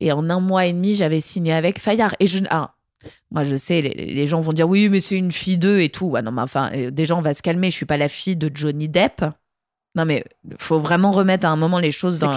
[0.00, 2.14] Et en un mois et demi, j'avais signé avec Fayard.
[2.20, 2.75] Et je, ah,
[3.30, 6.16] moi, je sais, les, gens vont dire oui, mais c'est une fille d'eux et tout.
[6.22, 7.70] non, mais enfin, euh, déjà, on va se calmer.
[7.70, 9.24] Je suis pas la fille de Johnny Depp.
[9.94, 10.24] Non, mais
[10.58, 12.32] faut vraiment remettre à un moment les choses dans,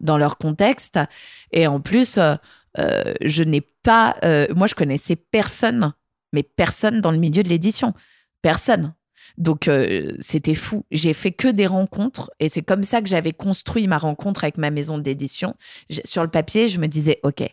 [0.00, 0.98] dans leur contexte.
[1.52, 2.34] Et en plus, euh,
[2.78, 4.16] euh, je n'ai pas.
[4.54, 5.92] moi, je connaissais personne,
[6.32, 7.94] mais personne dans le milieu de l'édition.
[8.42, 8.92] Personne.
[9.38, 10.84] Donc euh, c'était fou.
[10.90, 14.58] J'ai fait que des rencontres et c'est comme ça que j'avais construit ma rencontre avec
[14.58, 15.54] ma maison d'édition.
[16.04, 17.44] Sur le papier, je me disais ok,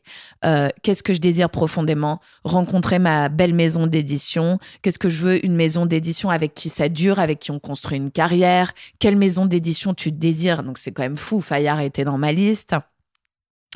[0.44, 2.20] euh, qu'est-ce que je désire profondément?
[2.44, 4.58] Rencontrer ma belle maison d'édition.
[4.82, 5.46] Qu'est-ce que je veux?
[5.46, 8.74] Une maison d'édition avec qui ça dure, avec qui on construit une carrière.
[9.00, 10.64] Quelle maison d'édition tu désires?
[10.64, 11.40] Donc c'est quand même fou.
[11.40, 12.76] Fayard était dans ma liste.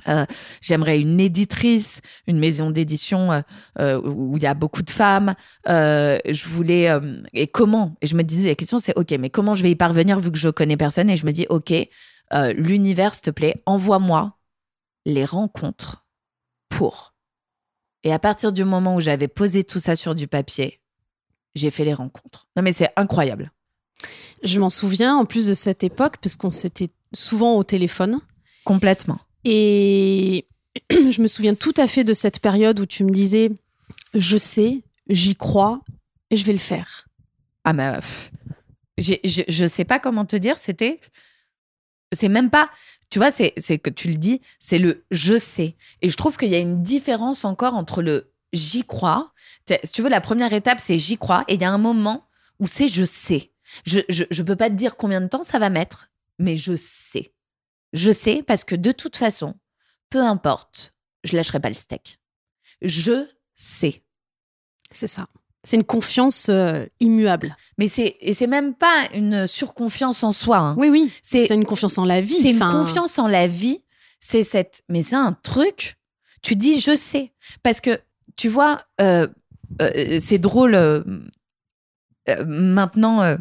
[0.08, 0.26] Euh,
[0.62, 3.42] j'aimerais une éditrice, une maison d'édition euh,
[3.80, 5.36] euh, où il y a beaucoup de femmes.
[5.66, 6.90] je voulais
[7.34, 7.96] et comment?
[8.02, 10.32] Et je me disais la question c'est ok, mais comment je vais y parvenir vu
[10.32, 11.10] que je connais personne?
[11.10, 11.74] Et je me dis ok,
[12.56, 14.38] l'univers s'il te plaît, envoie-moi
[15.06, 16.06] les rencontres
[16.70, 17.14] pour.
[18.04, 20.80] Et à partir du moment où j'avais posé tout ça sur du papier,
[21.56, 22.48] j'ai fait les rencontres.
[22.56, 23.52] Non mais c'est incroyable.
[24.44, 28.22] Je m'en souviens en plus de cette époque parce qu'on s'était souvent au téléphone.
[28.64, 29.20] Complètement.
[29.46, 30.48] Et
[30.90, 33.52] je me souviens tout à fait de cette période où tu me disais,
[34.14, 35.82] je sais, j'y crois
[36.30, 37.08] et je vais le faire.
[37.64, 37.94] Ah, mais
[38.98, 39.14] je,
[39.48, 41.00] je sais pas comment te dire, c'était.
[42.12, 42.70] C'est même pas.
[43.10, 45.76] Tu vois, c'est que tu le dis, c'est le je sais.
[46.02, 49.32] Et je trouve qu'il y a une différence encore entre le j'y crois.
[49.68, 51.44] Si tu veux, la première étape, c'est j'y crois.
[51.48, 52.28] Et il y a un moment
[52.60, 53.52] où c'est je sais.
[53.86, 57.32] Je, je peux pas te dire combien de temps ça va mettre, mais je sais.
[57.94, 59.56] Je sais parce que de toute façon,
[60.10, 62.20] peu importe, je lâcherai pas le steak.
[62.82, 64.04] Je sais.
[64.92, 65.28] C'est ça.
[65.64, 67.56] C'est une confiance euh, immuable.
[67.78, 70.58] Mais c'est et c'est même pas une surconfiance en soi.
[70.58, 70.76] Hein.
[70.78, 71.12] Oui oui.
[71.22, 72.34] C'est une confiance en la vie.
[72.34, 73.84] C'est une confiance en la vie.
[74.20, 74.84] C'est cette.
[74.88, 75.98] Mais c'est un truc.
[76.42, 78.00] Tu dis je sais parce que
[78.38, 79.28] tu vois euh,
[79.82, 80.78] euh, c'est drôle
[82.46, 83.38] maintenant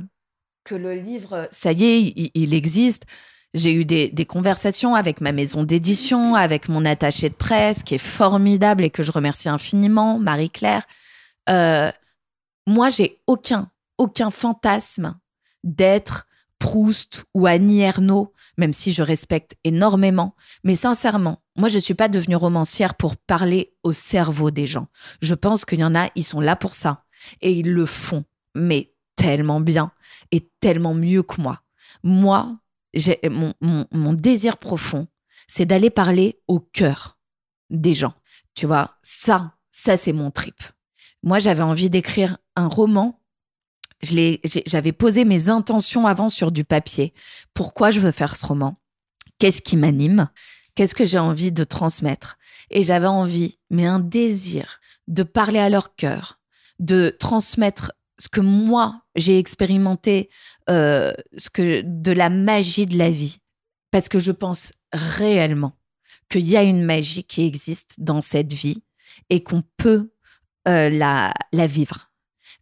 [0.64, 3.04] que le livre ça y est il existe.
[3.54, 7.98] J'ai eu des, conversations avec ma maison d'édition, avec mon attaché de presse, qui est
[7.98, 10.84] formidable et que je remercie infiniment, Marie-Claire.
[11.48, 11.90] Euh,
[12.66, 15.18] moi, j'ai aucun, aucun fantasme
[15.64, 16.26] d'être
[16.58, 20.34] Proust ou Annie Ernaux, même si je respecte énormément.
[20.64, 24.88] Mais sincèrement, moi, je ne suis pas devenue romancière pour parler au cerveau des gens.
[25.22, 27.04] Je pense qu'il y en a, ils sont là pour ça.
[27.40, 29.92] Et ils le font, mais tellement bien
[30.30, 31.62] et tellement mieux que moi.
[32.02, 32.56] Moi,
[33.30, 35.06] mon, désir profond,
[35.46, 37.18] c'est d'aller parler au cœur
[37.70, 38.14] des gens.
[38.54, 40.56] Tu vois, ça, ça c'est mon trip.
[41.22, 43.20] Moi, j'avais envie d'écrire un roman.
[44.02, 47.12] J'avais posé mes intentions avant sur du papier.
[47.54, 48.80] Pourquoi je veux faire ce roman?
[49.38, 50.28] Qu'est-ce qui m'anime?
[50.74, 52.38] Qu'est-ce que j'ai envie de transmettre?
[52.70, 56.38] Et j'avais envie, mais un désir, de parler à leur cœur,
[56.78, 60.28] de transmettre ce que moi j'ai expérimenté
[60.70, 63.38] euh, ce que de la magie de la vie
[63.90, 65.72] parce que je pense réellement
[66.28, 68.82] qu'il y a une magie qui existe dans cette vie
[69.30, 70.10] et qu'on peut
[70.68, 72.10] euh, la, la vivre.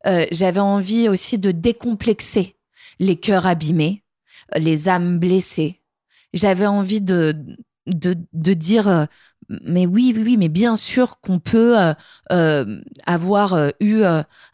[0.07, 2.57] Euh, j'avais envie aussi de décomplexer
[3.01, 4.05] les cœurs abîmés,
[4.55, 5.83] les âmes blessées.
[6.33, 7.35] J'avais envie de,
[7.87, 9.09] de, de dire
[9.49, 11.95] mais oui, oui, oui, mais bien sûr qu'on peut euh,
[12.33, 14.03] euh, avoir euh, eu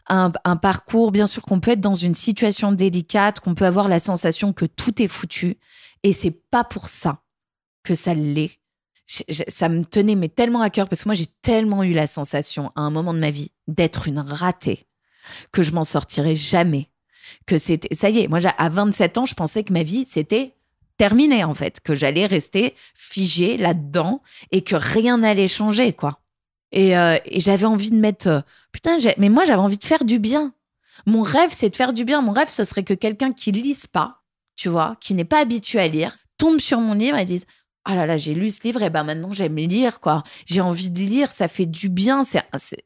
[0.07, 3.99] un, parcours, bien sûr qu'on peut être dans une situation délicate, qu'on peut avoir la
[3.99, 5.57] sensation que tout est foutu.
[6.03, 7.21] Et c'est pas pour ça
[7.83, 8.59] que ça l'est.
[9.47, 12.71] Ça me tenait mais tellement à cœur parce que moi j'ai tellement eu la sensation
[12.75, 14.87] à un moment de ma vie d'être une ratée
[15.51, 16.89] que je m'en sortirais jamais.
[17.45, 20.55] Que c'était ça y est, moi à 27 ans, je pensais que ma vie c'était
[20.97, 26.19] terminé en fait, que j'allais rester figée là-dedans et que rien n'allait changer quoi.
[26.71, 30.19] Et, euh, j'avais envie de mettre euh, putain, mais moi j'avais envie de faire du
[30.19, 30.53] bien.
[31.05, 32.21] Mon rêve c'est de faire du bien.
[32.21, 34.21] Mon rêve ce serait que quelqu'un qui lise pas,
[34.55, 37.45] tu vois, qui n'est pas habitué à lire, tombe sur mon livre et dise
[37.85, 40.23] ah là là, j'ai lu ce livre et ben maintenant j'aime lire quoi.
[40.45, 42.23] J'ai envie de lire, ça fait du bien.
[42.23, 42.41] C'est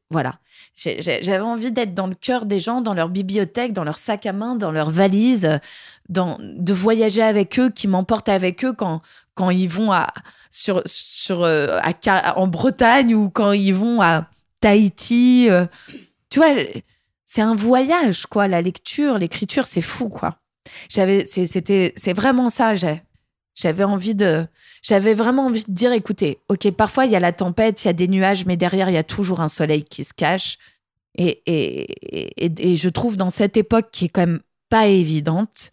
[0.10, 0.40] voilà.
[0.76, 4.34] J'avais envie d'être dans le cœur des gens, dans leur bibliothèque, dans leur sac à
[4.34, 5.60] main, dans leur valise,
[6.10, 9.02] de voyager avec eux, qui m'emportent avec eux quand
[9.36, 10.08] quand ils vont à
[10.50, 11.80] sur sur euh,
[12.36, 14.28] en Bretagne ou quand ils vont à
[14.62, 15.48] Tahiti.
[15.50, 15.66] Euh.
[16.30, 16.54] tu vois,
[17.26, 18.48] c'est un voyage quoi.
[18.48, 20.40] La lecture, l'écriture, c'est fou quoi.
[20.90, 22.74] C'est vraiment ça.
[23.56, 24.46] J'avais envie de,
[24.82, 27.90] j'avais vraiment envie de dire, écoutez, ok, parfois il y a la tempête, il y
[27.90, 30.58] a des nuages, mais derrière il y a toujours un soleil qui se cache.
[31.20, 35.72] Et, et, et, je trouve dans cette époque qui est quand même pas évidente,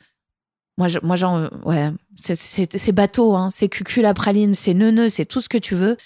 [0.76, 5.40] moi, moi j'en, ouais, c'est bateau, hein, c'est cucul à praline, c'est neuneux, c'est tout
[5.40, 5.96] ce que tu veux.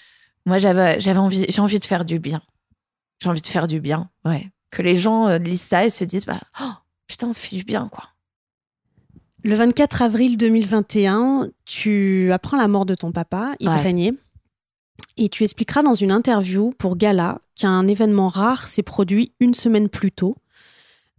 [0.45, 2.41] Moi, j'avais, j'avais envie, j'ai envie de faire du bien.
[3.21, 4.49] J'ai envie de faire du bien, ouais.
[4.71, 6.71] Que les gens euh, lisent ça et se disent, bah, oh,
[7.07, 8.05] putain, ça fait du bien, quoi.
[9.43, 14.13] Le 24 avril 2021, tu apprends la mort de ton papa, Yves Régnier,
[15.17, 19.89] et tu expliqueras dans une interview pour Gala qu'un événement rare s'est produit une semaine
[19.89, 20.35] plus tôt,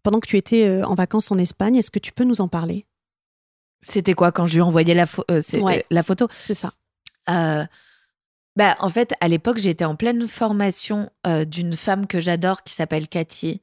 [0.03, 1.77] pendant que tu étais euh, en vacances en Espagne.
[1.77, 2.87] Est-ce que tu peux nous en parler?
[3.83, 5.41] C'était quoi quand je lui ai envoyé la, euh,
[5.91, 6.29] la photo?
[6.41, 6.73] C'est ça.
[7.29, 7.65] Euh,
[8.57, 11.11] bah, en fait, à l'époque, j'étais en pleine formation
[11.47, 13.63] d'une femme que j'adore qui s'appelle Cathy,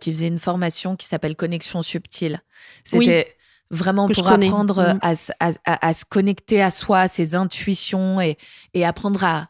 [0.00, 2.40] qui faisait une formation qui s'appelle Connexion subtile.
[2.84, 3.36] C'était
[3.70, 4.98] vraiment pour apprendre mm.
[5.02, 8.38] à, à, se connecter à soi, à ses intuitions et,
[8.72, 9.48] et apprendre à,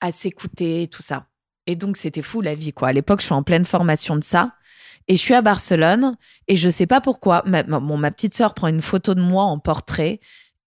[0.00, 1.26] à s'écouter, tout ça.
[1.66, 2.88] Et donc, c'était fou la vie, quoi.
[2.88, 4.52] À l'époque, je suis en pleine formation de ça.
[5.08, 6.16] Et je suis à Barcelone
[6.48, 7.44] et je sais pas pourquoi.
[7.46, 7.62] Ma,
[8.10, 10.20] petite sœur prend une photo de moi en portrait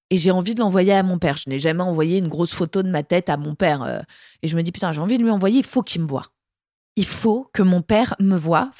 [0.10, 1.38] et j'ai envie de l'envoyer à mon père.
[1.38, 3.84] Je n'ai jamais envoyé une grosse photo de ma tête à mon père.
[3.84, 3.99] Euh.
[4.41, 6.25] et je me dis, putain, j'ai envie de lui envoyer, il faut qu'il me voie.
[6.95, 8.71] Il faut que mon père me voie.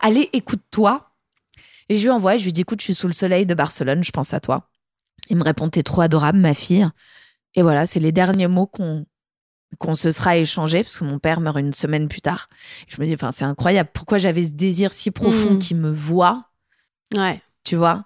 [0.00, 1.10] Allez, écoute-toi.
[1.88, 4.02] Et je lui envoie, je lui dis écoute, je suis sous le soleil de Barcelone,
[4.02, 4.68] je pense à toi.
[5.28, 6.86] Il me répond t'es trop adorable, ma fille.
[7.54, 9.06] Et voilà, c'est les derniers mots qu'on
[9.78, 12.48] qu'on se sera échangés parce que mon père meurt une semaine plus tard.
[12.88, 15.58] Je me dis enfin c'est incroyable, pourquoi j'avais ce désir si profond mm.
[15.58, 16.50] qui me voit.
[17.14, 17.40] Ouais.
[17.64, 18.04] Tu vois?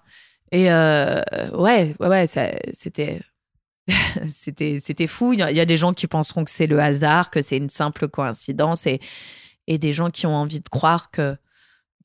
[0.51, 1.21] Et euh,
[1.53, 3.21] ouais, ouais, ouais, c'était
[4.29, 5.33] c'était c'était fou.
[5.33, 8.07] Il y, a des gens qui penseront que c'est le hasard, que c'est une simple
[8.07, 8.99] coïncidence et
[9.67, 11.37] et des gens qui ont envie de croire que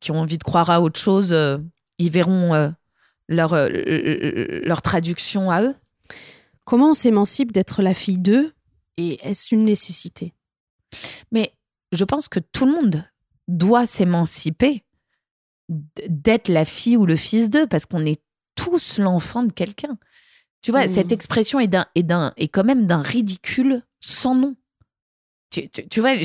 [0.00, 1.58] qui ont envie de croire à autre chose, euh,
[1.98, 2.68] ils verront euh,
[3.28, 3.68] leur, euh,
[4.64, 5.74] leur traduction à eux.
[6.64, 8.52] Comment on s'émancipe d'être la fille d'eux?
[8.96, 10.32] Et est-ce une nécessité?
[11.32, 11.52] Mais
[11.92, 13.04] je pense que tout le monde
[13.48, 14.84] doit s'émanciper
[15.68, 18.20] d'être la fille ou le fils d'eux parce qu'on est
[18.54, 19.98] tous l'enfant de quelqu'un.
[20.62, 21.14] Tu vois, cette mmh.
[21.14, 24.56] expression est, d'un, est, d'un, est quand même d'un ridicule sans nom.
[25.50, 26.16] Tu, tu, vois,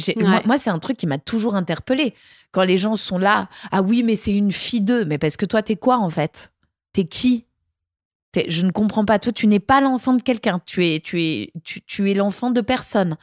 [0.45, 2.15] moi, c'est un truc qui m'a toujours interpellé.
[2.51, 5.05] Quand les gens sont là, ah oui, mais c'est une fille d'eux.
[5.05, 6.51] Mais parce que toi, t'es quoi en fait?
[6.93, 7.45] T'es qui?
[8.35, 9.19] Je ne comprends pas.
[9.19, 10.61] Toi, tu n'es pas l'enfant de quelqu'un.
[10.65, 13.17] Tu es, tu es, tu, es l'enfant de personne.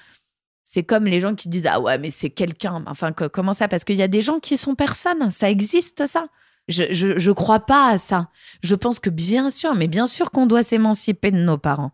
[0.65, 2.85] C'est comme les gens qui disent ah ouais, mais c'est quelqu'un.
[2.87, 3.69] Enfin, comment ça?
[3.69, 5.31] Parce qu'il y a des gens qui sont personnes.
[5.31, 6.29] Ça existe ça.
[6.69, 8.29] Je, je, je crois pas à ça.
[8.63, 11.93] Je pense que bien sûr, mais bien sûr qu'on doit s'émanciper de nos parents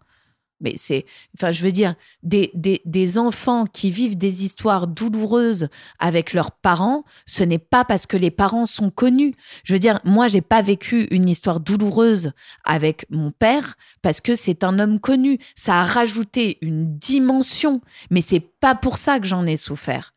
[0.60, 1.04] mais c'est,
[1.36, 6.52] enfin, je veux dire, des, des, des, enfants qui vivent des histoires douloureuses avec leurs
[6.52, 9.34] parents, ce n'est pas parce que les parents sont connus.
[9.64, 12.32] Je veux dire, moi, j'ai pas vécu une histoire douloureuse
[12.64, 15.38] avec mon père parce que c'est un homme connu.
[15.54, 20.14] Ça a rajouté une dimension, mais c'est pas pour ça que j'en ai souffert.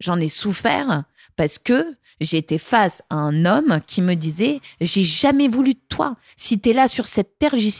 [0.00, 1.04] J'en ai souffert
[1.36, 6.16] parce que J'étais face à un homme qui me disait J'ai jamais voulu de toi.
[6.36, 7.70] Si tu es là sur cette terre, j'y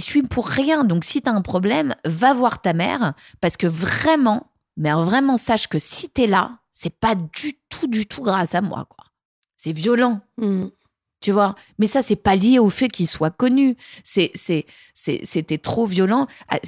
[0.00, 0.84] suis, pour rien.
[0.84, 3.14] Donc si tu as un problème, va voir ta mère.
[3.40, 7.88] Parce que vraiment, mais vraiment, sache que si tu es là, c'est pas du tout,
[7.88, 8.86] du tout grâce à moi.
[8.88, 9.04] quoi.
[9.56, 10.20] C'est violent.
[10.36, 10.66] Mmh
[11.20, 11.54] tu vois.
[11.78, 13.76] Mais ça, c'est pas lié au fait qu'il soit connu.
[14.04, 16.26] C'est, c'est, c'était trop violent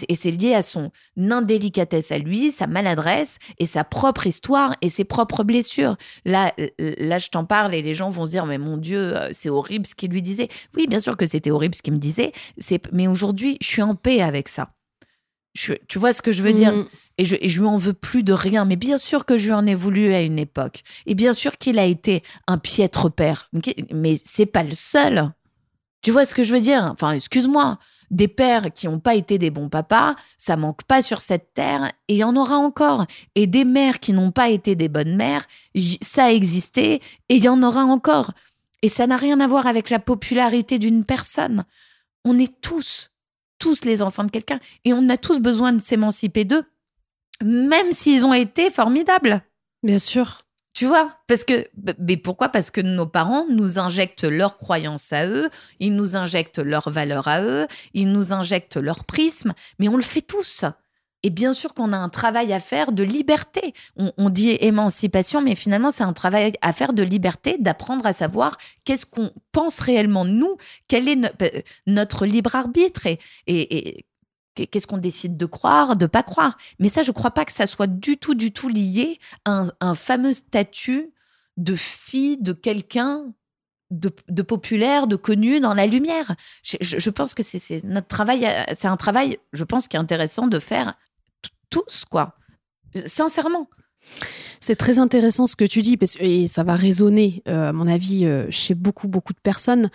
[0.09, 4.89] et c'est lié à son indélicatesse à lui, sa maladresse et sa propre histoire et
[4.89, 5.97] ses propres blessures.
[6.25, 9.29] Là, là, je t'en parle et les gens vont se dire, mais mon Dieu, euh,
[9.33, 10.49] c'est horrible ce qu'il lui disait.
[10.77, 12.33] Oui, bien sûr que c'était horrible ce qu'il me disait.
[12.59, 14.73] C'est, mais aujourd'hui, je suis en paix avec ça.
[15.55, 16.73] tu vois ce que je veux dire?
[16.73, 16.89] Mmh.
[17.21, 18.65] Et je, et je lui en veux plus de rien.
[18.65, 20.83] Mais bien sûr que je lui en ai voulu à une époque.
[21.05, 23.51] Et bien sûr qu'il a été un piètre père.
[23.93, 25.31] Mais c'est pas le seul.
[26.01, 26.89] Tu vois ce que je veux dire?
[26.91, 27.79] Enfin, excuse-moi.
[28.11, 31.93] Des pères qui n'ont pas été des bons papas, ça manque pas sur cette terre
[32.09, 33.05] et il y en aura encore.
[33.35, 35.45] Et des mères qui n'ont pas été des bonnes mères,
[36.01, 36.95] ça a existé
[37.29, 38.33] et il y en aura encore.
[38.83, 41.65] Et ça n'a rien à voir avec la popularité d'une personne.
[42.25, 43.11] On est tous,
[43.59, 46.65] tous les enfants de quelqu'un et on a tous besoin de s'émanciper d'eux,
[47.43, 49.43] même s'ils ont été formidables.
[49.83, 50.43] Bien sûr.
[50.73, 51.67] Tu vois Parce que,
[51.99, 52.49] mais pourquoi?
[52.49, 55.51] Parce que nos parents nous injectent leurs croyances à eux,
[55.81, 60.03] ils nous injectent leurs valeurs à eux, ils nous injectent leur prisme, mais on le
[60.03, 60.65] fait tous.
[61.23, 63.75] Et bien sûr qu'on a un travail à faire de liberté.
[63.97, 68.57] On, dit émancipation, mais finalement, c'est un travail à faire de liberté, d'apprendre à savoir
[68.85, 70.57] qu'est-ce qu'on pense réellement nous,
[70.89, 71.19] quel est
[71.87, 74.07] notre libre arbitre et, et,
[74.55, 76.57] Qu'est-ce qu'on décide de croire, de pas croire?
[76.79, 79.67] Mais ça, je ne crois pas que ça soit du tout, du tout lié à
[79.81, 81.13] un, fameux statut
[81.57, 83.33] de fille de quelqu'un
[83.91, 86.35] de, populaire, de connu dans la lumière.
[86.63, 90.59] Je, pense que c'est notre travail, c'est un travail, je pense, qui est intéressant de
[90.59, 90.95] faire
[91.71, 92.37] tous, quoi.
[93.07, 93.69] Sincèrement.
[94.61, 97.89] C'est très intéressant ce que tu dis, parce, et ça va résonner, euh, à mon
[97.89, 99.91] avis, euh, chez beaucoup, beaucoup de personnes,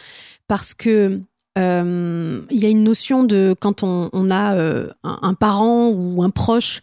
[0.48, 1.22] parce que
[1.58, 6.30] euh, il y a une notion de quand on, a euh, un, parent ou un
[6.30, 6.82] proche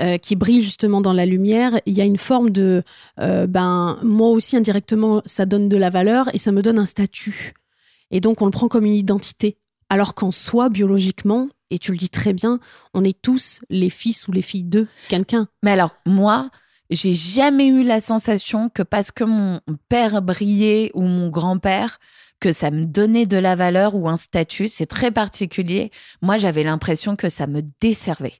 [0.00, 2.82] euh, qui brille justement dans la lumière, il y a une forme de
[3.18, 7.52] ben moi aussi indirectement ça donne de la valeur et ça me donne un statut.
[8.10, 9.58] Et donc on le prend comme une identité.
[9.90, 12.58] Alors qu'en soi, biologiquement, et tu le dis très bien,
[12.94, 15.46] on est tous les fils ou les filles de quelqu'un.
[15.62, 16.50] Mais alors, moi,
[16.90, 21.98] j'ai jamais eu la sensation que parce que mon père brillait ou mon grand-père,
[22.44, 24.68] que ça me donnait de la valeur ou un statut.
[24.68, 25.90] C'est très particulier.
[26.20, 28.34] Moi, j'avais l'impression que ça me desservait.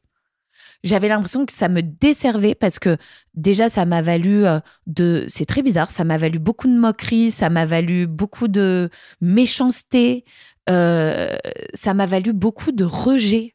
[0.82, 2.98] J'avais l'impression que ça me desservait parce que
[3.32, 5.24] déjà, ça m'a valu euh, de.
[5.28, 8.90] C'est très bizarre, ça m'a valu beaucoup de moqueries, ça m'a valu beaucoup de
[9.22, 10.26] méchanceté,
[10.68, 11.34] euh,
[11.72, 13.54] ça m'a valu beaucoup de rejet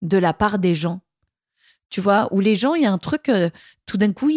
[0.00, 1.02] de la part des gens
[1.88, 3.48] tu vois, où les gens, il y a un truc, euh,
[3.86, 4.30] tout d'un coup,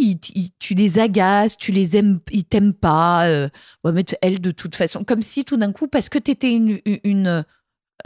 [0.59, 3.27] tu les agaces, tu les aimes, ils t'aiment pas.
[3.27, 3.49] Euh,
[3.83, 6.79] mais elle, de toute façon, comme si tout d'un coup, parce que tu étais une,
[7.03, 7.43] une, euh,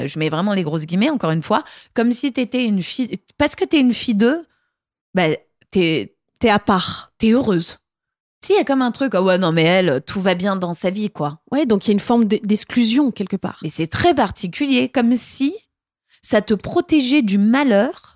[0.06, 3.18] je mets vraiment les grosses guillemets, encore une fois, comme si tu étais une fille,
[3.38, 4.44] parce que tu es une fille d'eux,
[5.14, 5.36] ben,
[5.72, 7.78] t'es es à part, t'es heureuse.
[8.44, 10.58] Si, il y a comme un truc, oh ouais, non, mais elle, tout va bien
[10.58, 11.40] dans sa vie, quoi.
[11.52, 13.60] Ouais, donc il y a une forme d'exclusion quelque part.
[13.64, 15.56] Mais c'est très particulier, comme si
[16.22, 18.13] ça te protégeait du malheur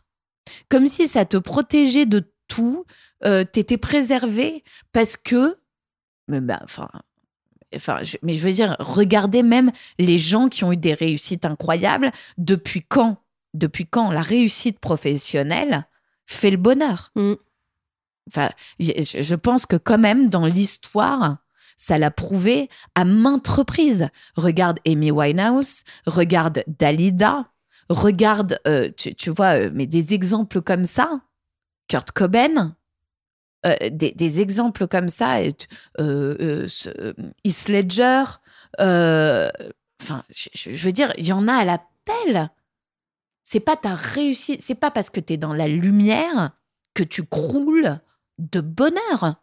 [0.69, 2.85] comme si ça te protégeait de tout,
[3.25, 5.55] euh, t'étais préservé parce que,
[6.27, 6.89] mais bah, enfin,
[7.75, 11.45] enfin, je, mais je veux dire, regardez même les gens qui ont eu des réussites
[11.45, 12.11] incroyables.
[12.37, 13.17] Depuis quand,
[13.53, 15.87] depuis quand la réussite professionnelle
[16.25, 17.11] fait le bonheur?
[17.15, 17.33] Mm.
[18.29, 21.37] Enfin, je pense que quand même dans l'histoire,
[21.77, 24.09] ça l'a prouvé à maintes reprises.
[24.35, 27.51] Regarde Amy Winehouse, regarde Dalida,
[27.89, 31.21] regarde, euh, tu, vois, euh, mais des exemples comme ça,
[31.87, 32.75] Kurt Cobain,
[33.65, 35.39] euh, des, exemples comme ça,
[35.99, 36.67] euh,
[37.43, 38.23] Heath Ledger,
[38.77, 42.49] enfin, je, veux dire, il y en a à la pelle.
[43.43, 46.51] C'est pas ta réussite, c'est pas parce que tu es dans la lumière
[46.93, 47.97] que tu croules
[48.37, 49.41] de bonheur.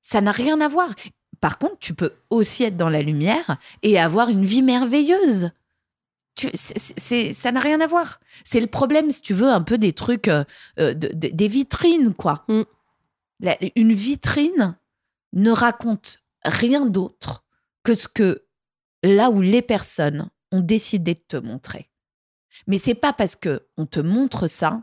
[0.00, 0.94] Ça n'a rien à voir.
[1.40, 5.50] Par contre, tu peux aussi être dans la lumière et avoir une vie merveilleuse
[6.54, 8.20] ça n'a rien à voir.
[8.44, 10.44] C'est le problème, si tu veux, un peu des trucs, euh,
[10.78, 12.44] euh, des vitrines, quoi.
[12.48, 12.62] Mm.
[13.76, 14.76] une vitrine
[15.32, 17.44] ne raconte rien d'autre
[17.82, 18.44] que ce que
[19.02, 21.90] là où les personnes ont décidé de te montrer.
[22.66, 24.82] Mais c'est pas parce que on te montre ça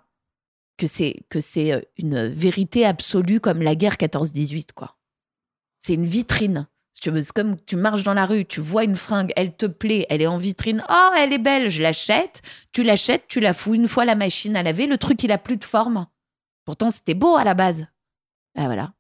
[0.77, 4.97] que c'est que c'est euh, une vérité absolue comme la guerre 14-18 quoi.
[5.79, 6.67] C'est une vitrine
[7.01, 10.21] c'est comme tu marches dans la rue, tu vois une fringue, elle te plaît, elle
[10.21, 10.83] est en vitrine.
[10.89, 12.41] Oh, elle est belle, je l'achète.
[12.71, 15.37] Tu l'achètes, tu la fous une fois la machine à laver, le truc il a
[15.37, 16.07] plus de forme.
[16.65, 17.85] Pourtant c'était beau à la base.
[18.57, 18.93] Ah voilà.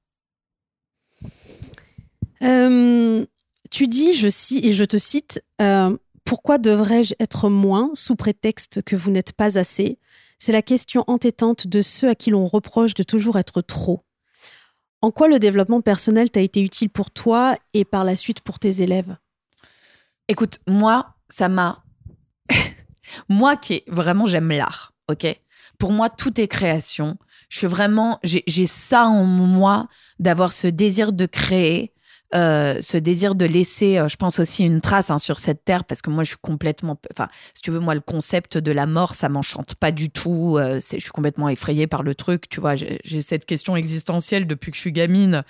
[2.43, 3.25] Euh,
[3.71, 8.81] tu dis, je cite et je te cite, euh, pourquoi devrais-je être moins sous prétexte
[8.83, 9.97] que vous n'êtes pas assez?
[10.37, 14.03] C'est la question entêtante de ceux à qui l'on reproche de toujours être trop.
[15.01, 18.59] En quoi le développement personnel t'a été utile pour toi et par la suite pour
[18.59, 19.15] tes élèves?
[20.27, 21.83] Écoute, moi, ça m'a.
[23.29, 25.39] moi qui vraiment j'aime l'art, ok?
[25.77, 27.17] Pour moi, tout est création.
[27.49, 28.19] Je suis vraiment.
[28.23, 29.87] J'ai ça en moi
[30.19, 31.93] d'avoir ce désir de créer.
[32.35, 35.85] Euh, ce désir de laisser, euh, je pense aussi une trace hein, sur cette terre,
[35.85, 38.85] parce que moi je suis complètement, enfin, si tu veux, moi le concept de la
[38.85, 40.57] mort, ça m'enchante pas du tout.
[40.57, 42.75] Euh, je suis complètement effrayée par le truc, tu vois.
[42.75, 45.43] J'ai, cette question existentielle depuis que je suis gamine.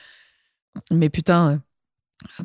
[0.92, 1.62] Mais putain,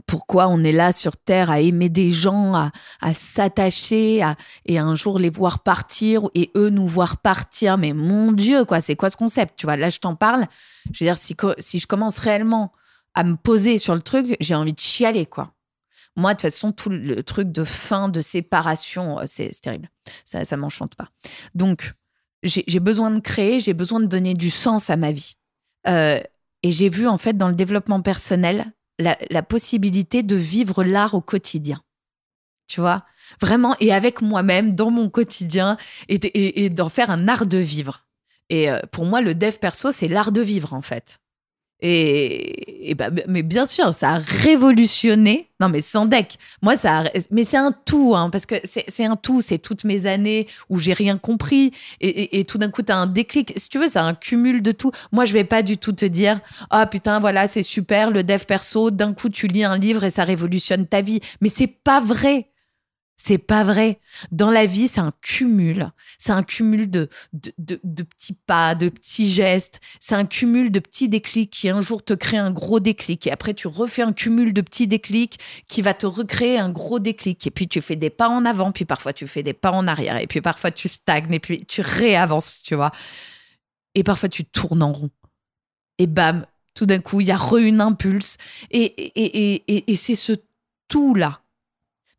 [0.07, 2.73] pourquoi on est là sur Terre à aimer des gens, à,
[3.03, 4.25] à s'attacher,
[4.65, 7.77] et un jour les voir partir et eux nous voir partir?
[7.77, 9.57] Mais mon Dieu, quoi, c'est quoi ce concept?
[9.59, 10.47] Tu vois, là je t'en parle.
[10.91, 12.73] Je veux dire, si je commence réellement
[13.15, 15.55] à me poser sur le truc, j'ai envie de chialer, quoi.
[16.17, 19.91] Moi, de toute façon, tout le truc de fin, de séparation, euh, c'est terrible.
[20.25, 21.09] Ça, ça m'enchante pas.
[21.55, 21.95] Donc,
[22.43, 25.37] j'ai besoin de créer, j'ai besoin de donner du sens à ma vie.
[25.87, 26.21] Euh,
[26.63, 31.21] et j'ai vu, en fait, dans le développement personnel, la, possibilité de vivre l'art au
[31.21, 31.83] quotidien.
[32.69, 33.05] Tu vois?
[33.41, 35.77] Vraiment, et avec moi-même, dans mon quotidien,
[36.09, 38.07] et d'en faire un art de vivre.
[38.49, 41.19] Et euh, pour moi, le dev perso, c'est l'art de vivre, en fait.
[41.85, 45.49] Et, bah, mais bien sûr, ça a révolutionné.
[45.61, 46.37] Non, mais sans deck.
[46.63, 49.41] Moi, ça a- mais c'est un tout, hein, parce que c'est un tout.
[49.41, 51.73] C'est toutes mes années où j'ai rien compris.
[52.01, 53.53] Et, et- tout d'un coup, tu as un déclic.
[53.57, 54.93] Si tu veux, c'est un cumul de tout.
[55.13, 58.45] Moi, je vais pas du tout te dire Ah putain, voilà, c'est super, le dev
[58.47, 58.91] perso.
[58.91, 61.21] D'un coup, tu lis un livre et ça révolutionne ta vie.
[61.41, 62.49] Mais c'est pas vrai.
[63.25, 64.01] C'est pas vrai.
[64.33, 65.93] Dans la vie, c'est un cumul.
[66.19, 67.53] C'est un cumul de, de,
[67.85, 69.79] de- petits pas, de petits gestes.
[70.01, 73.29] C'est un cumul de petits déclics qui un jour te crée un gros déclic.
[73.29, 76.99] Et après, tu refais un cumul de petits déclics qui va te recréer un gros
[76.99, 77.47] déclic.
[77.47, 79.87] Et puis, tu fais des pas en avant, puis parfois, tu fais des pas en
[79.87, 80.17] arrière.
[80.21, 82.91] Et puis, parfois, tu stagnes, et puis, tu réavances, tu vois.
[83.95, 85.11] Et parfois, tu tournes en rond.
[85.99, 86.45] Et bam,
[86.75, 88.37] tout d'un coup, il y a re une impulse.
[88.73, 90.33] Et, et, et, et c'est ce
[90.89, 91.42] tout-là.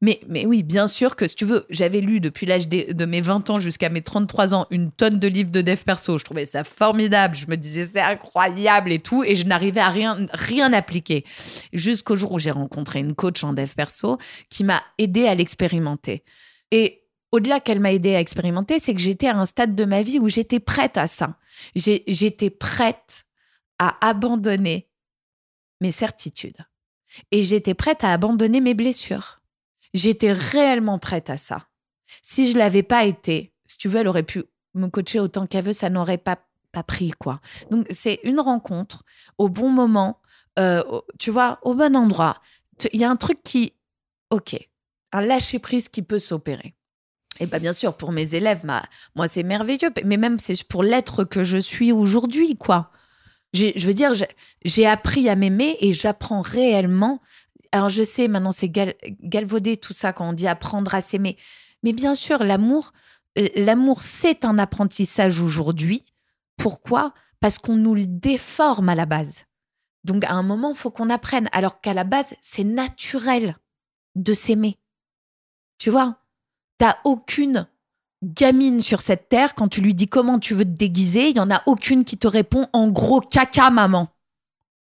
[0.04, 3.22] Mais, mais oui, bien sûr que si tu veux, j'avais lu depuis l'âge de mes
[3.22, 6.18] 20 ans jusqu'à mes 33 ans une tonne de livres de dev perso.
[6.18, 7.38] Je trouvais ça formidable.
[7.38, 9.24] Je me disais c'est incroyable et tout.
[9.24, 11.24] Et je n'arrivais à rien, rien appliquer.
[11.72, 14.18] Jusqu'au jour où j'ai rencontré une coach en dev perso
[14.50, 16.26] qui m'a aidé à l'expérimenter.
[16.72, 20.02] Et au-delà qu'elle m'a aidé à expérimenter, c'est que j'étais à un stade de ma
[20.02, 21.38] vie où j'étais prête à ça.
[21.78, 23.24] J'étais prête
[23.80, 24.90] à abandonner
[25.80, 26.58] mes certitudes.
[27.32, 29.40] Et j'étais prête à abandonner mes blessures.
[29.94, 31.68] J'étais réellement prête à ça.
[32.22, 35.66] Si je l'avais pas été, si tu veux, elle aurait pu me coacher autant qu'elle
[35.66, 36.40] veut, ça n'aurait pas,
[36.72, 37.42] pas pris, quoi.
[37.70, 39.04] Donc, c'est une rencontre
[39.38, 40.22] au bon moment,
[40.60, 40.84] euh,
[41.20, 42.42] tu vois, au bon endroit.
[42.92, 43.74] Il y a un truc qui,
[44.30, 44.56] OK,
[45.12, 46.76] un lâcher-prise qui peut s'opérer.
[47.40, 48.64] Et bien, bien sûr, pour mes élèves,
[49.16, 52.92] moi, c'est merveilleux, mais même c'est pour l'être que je suis aujourd'hui, quoi.
[53.54, 54.14] Je veux dire,
[54.66, 57.22] j'ai appris à m'aimer et j'apprends réellement
[57.74, 61.38] alors je sais, maintenant c'est gal- galvaudé tout ça quand on dit apprendre à s'aimer.
[61.82, 62.94] Mais bien sûr, l'amour,
[63.36, 66.06] l'amour c'est un apprentissage aujourd'hui.
[66.56, 67.14] Pourquoi?
[67.40, 69.46] Parce qu'on nous le déforme à la base.
[70.04, 71.50] Donc à un moment, il faut qu'on apprenne.
[71.52, 73.58] Alors qu'à la base, c'est naturel
[74.16, 74.80] de s'aimer.
[75.80, 76.20] Tu vois?
[76.78, 77.68] T'as aucune
[78.24, 81.42] gamine sur cette terre, quand tu lui dis comment tu veux te déguiser, il y
[81.42, 84.08] en a aucune qui te répond en gros caca, maman.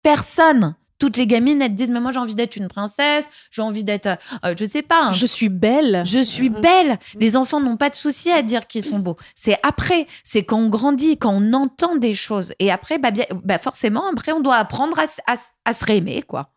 [0.01, 0.75] Personne.
[0.99, 3.83] Toutes les gamines, elles te disent, mais moi j'ai envie d'être une princesse, j'ai envie
[3.83, 4.07] d'être,
[4.45, 6.03] euh, je sais pas, un- Je suis belle.
[6.05, 6.97] je suis belle.
[7.19, 9.17] Les enfants n'ont pas de souci à dire qu'ils sont beaux.
[9.35, 12.53] C'est après, c'est quand on grandit, quand on entend des choses.
[12.59, 15.35] Et après, bah, bien, bah forcément, après, on doit apprendre à,
[15.65, 16.53] à se réaimer, quoi.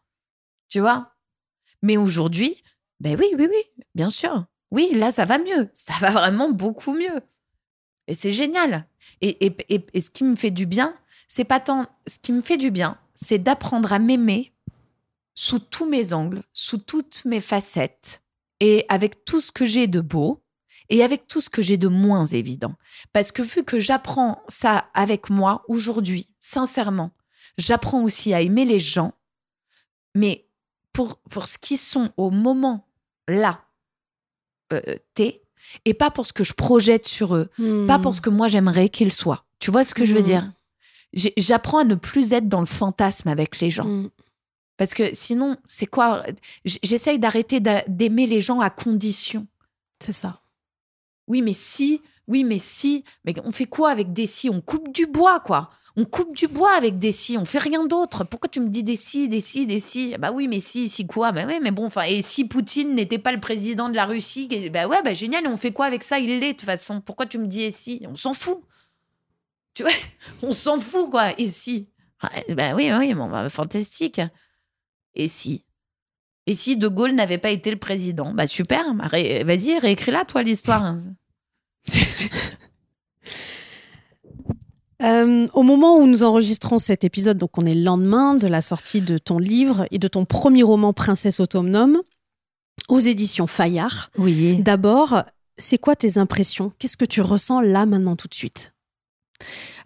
[0.69, 1.13] Tu vois?
[1.83, 2.63] Mais aujourd'hui,
[3.01, 4.45] ben oui, oui, oui, bien sûr.
[4.71, 5.69] Oui, là, ça va mieux.
[5.73, 7.21] Ça va vraiment beaucoup mieux.
[8.09, 8.87] Et c'est génial.
[9.21, 10.95] Et, et, et, et ce qui me fait du bien,
[11.29, 11.87] c'est pas tant.
[12.07, 14.53] Ce qui me fait du bien, c'est d'apprendre à m'aimer
[15.35, 18.23] sous tous mes angles, sous toutes mes facettes,
[18.61, 20.43] et avec tout ce que j'ai de beau,
[20.89, 22.75] et avec tout ce que j'ai de moins évident.
[23.13, 27.11] Parce que vu que j'apprends ça avec moi aujourd'hui, sincèrement,
[27.59, 29.13] j'apprends aussi à aimer les gens,
[30.15, 30.47] mais
[30.93, 32.87] pour, pour ce qu'ils sont au moment
[33.29, 33.65] là,
[34.73, 34.81] euh,
[35.15, 35.43] T,
[35.85, 37.51] et pas pour ce que je projette sur eux,
[37.87, 39.45] pas pour ce que moi j'aimerais qu'ils soient.
[39.59, 40.25] Tu vois ce que je veux Hmm.
[40.25, 40.53] dire?
[41.13, 43.87] J'apprends à ne plus être dans le fantasme avec les gens.
[43.87, 44.11] Mm.
[44.77, 46.23] Parce que sinon, c'est quoi?
[46.65, 49.47] J'essaye d'arrêter d'a- d'aimer les gens à condition.
[50.01, 50.43] C'est ça.
[51.29, 53.05] Oui, mais si, oui, mais si.
[53.25, 54.51] Mais on fait quoi avec des si?
[54.51, 55.71] On coupe du bois, quoi.
[55.99, 58.23] On coupe du bois avec des si, on fait rien d'autre.
[58.25, 60.15] Pourquoi tu me dis des si, des si, des si?
[60.19, 61.33] Bah oui, mais si, si quoi?
[61.33, 64.47] Bah oui, mais bon, enfin, et si Poutine n'était pas le président de la Russie
[64.71, 66.19] Bah ouais, bah génial, et on fait quoi avec ça?
[66.19, 67.01] Il l'est, de toute façon.
[67.01, 68.03] Pourquoi tu me dis et si?
[68.11, 68.59] On s'en fout.
[69.77, 69.93] Tu vois
[70.43, 71.39] On s'en fout, quoi.
[71.39, 71.89] Et si?
[72.23, 74.21] Ah, Bah oui, oui, bon, bah, fantastique.
[75.15, 75.65] Et si?
[76.47, 78.33] Et si De Gaulle n'avait pas été le président?
[78.33, 80.95] Bah super, bah, ré- vas-y, réécris-la, toi, l'histoire.
[85.03, 88.63] Euh, au moment où nous enregistrons cet épisode, donc on est le lendemain de la
[88.63, 92.01] sortie de ton livre et de ton premier roman Princesse autonome
[92.89, 94.11] aux éditions Fayard.
[94.17, 94.63] Oui.
[94.63, 95.25] D'abord,
[95.59, 96.73] c'est quoi tes impressions?
[96.79, 98.73] Qu'est-ce que tu ressens là maintenant tout de suite?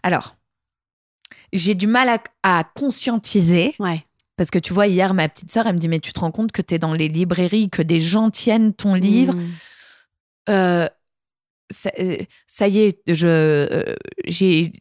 [0.03, 0.37] Alors,
[1.53, 3.75] j'ai du mal à, à conscientiser.
[3.79, 4.05] Ouais.
[4.37, 6.31] Parce que tu vois, hier, ma petite sœur, elle me dit, mais tu te rends
[6.31, 9.35] compte que tu es dans les librairies, que des gens tiennent ton livre?
[9.35, 9.53] Mmh.
[10.49, 10.89] Euh,
[11.71, 13.95] ça, euh, ça y est, je, euh,
[14.27, 14.73] j'ai.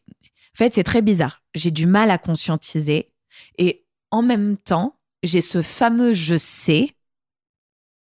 [0.54, 1.42] En fait, c'est très bizarre.
[1.54, 3.12] J'ai du mal à conscientiser.
[3.58, 6.94] Et en même temps, j'ai ce fameux je sais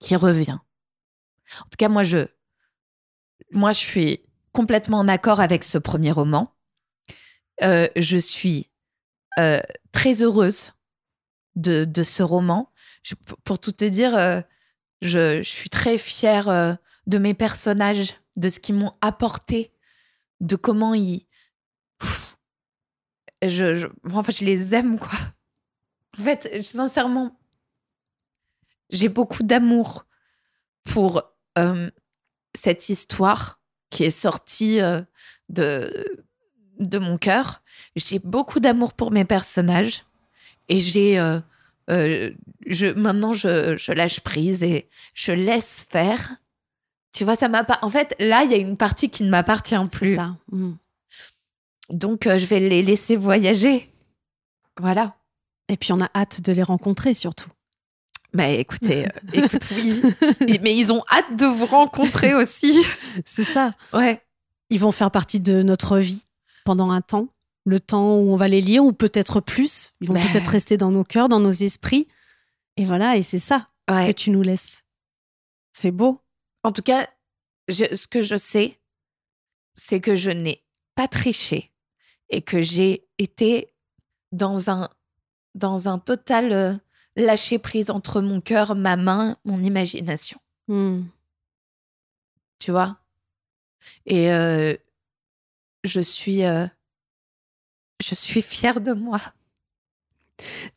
[0.00, 0.58] qui revient.
[1.60, 2.26] En tout cas, moi, je,
[3.50, 4.20] moi, je suis
[4.58, 6.52] complètement en accord avec ce premier roman.
[7.62, 8.66] Euh, je suis
[9.38, 9.60] euh,
[9.92, 10.72] très heureuse
[11.54, 12.72] de, ce roman.
[13.44, 14.40] Pour tout te dire, euh,
[15.00, 19.72] je, suis très fière de mes personnages, de ce qu'ils m'ont apporté,
[20.40, 21.28] de comment ils.
[23.42, 25.16] Je, je, enfin, je les aime, quoi.
[26.18, 27.38] En fait, sincèrement,
[28.90, 30.04] j'ai beaucoup d'amour
[30.82, 31.22] pour
[32.56, 33.57] cette histoire
[33.90, 35.00] qui est sortie euh,
[35.48, 35.92] de,
[36.80, 37.62] de mon cœur.
[37.96, 40.04] J'ai beaucoup d'amour pour mes personnages
[40.68, 41.18] et j'ai.
[41.18, 41.40] euh,
[41.90, 42.30] euh,
[42.66, 46.34] je, maintenant, je, je lâche prise et je laisse faire.
[47.12, 47.78] Tu vois, ça m'a pas.
[47.82, 50.14] En fait, là, il y a une partie qui ne m'appartient C'est plus.
[50.14, 50.36] ça.
[50.52, 50.72] Mmh.
[51.90, 53.88] Donc, euh, je vais les laisser voyager.
[54.78, 55.16] Voilà.
[55.70, 57.50] Et puis on a hâte de les rencontrer surtout.
[58.34, 60.02] Bah écoutez, euh, écoute, oui.
[60.62, 62.78] Mais ils ont hâte de vous rencontrer aussi.
[63.24, 63.74] C'est ça.
[63.92, 64.22] Ouais.
[64.70, 66.24] Ils vont faire partie de notre vie
[66.64, 67.28] pendant un temps,
[67.64, 69.94] le temps où on va les lire ou peut-être plus.
[70.02, 70.26] Ils vont Ben.
[70.28, 72.06] peut-être rester dans nos cœurs, dans nos esprits.
[72.76, 74.12] Et voilà, et c'est ça que Ouais.
[74.14, 74.84] tu nous laisses.
[75.72, 76.20] C'est beau.
[76.64, 77.06] En tout cas,
[77.68, 78.78] je- ce que je sais,
[79.72, 80.62] c'est que je n'ai
[80.94, 81.72] pas triché
[82.28, 83.72] et que j'ai été
[84.32, 84.90] dans un,
[85.54, 86.74] dans un total euh,
[87.18, 90.40] lâcher prise entre mon cœur, ma main, mon imagination.
[90.68, 91.02] Mmh.
[92.58, 92.98] Tu vois?
[94.06, 94.74] Et euh,
[95.84, 96.44] je suis.
[96.44, 96.66] euh,
[98.00, 99.20] je suis fière de moi.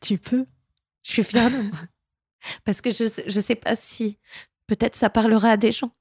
[0.00, 0.46] Tu peux?
[1.02, 1.78] Je suis fière de moi.
[2.64, 4.18] Parce que je je sais pas si
[4.66, 5.92] peut-être ça parlera à des gens.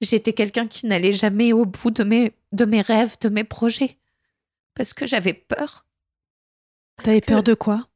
[0.00, 3.98] J'étais quelqu'un qui n'allait jamais au bout de mes, de mes rêves, de mes projets.
[4.74, 5.86] Parce que j'avais peur.
[7.02, 7.87] T'avais que- peur de quoi?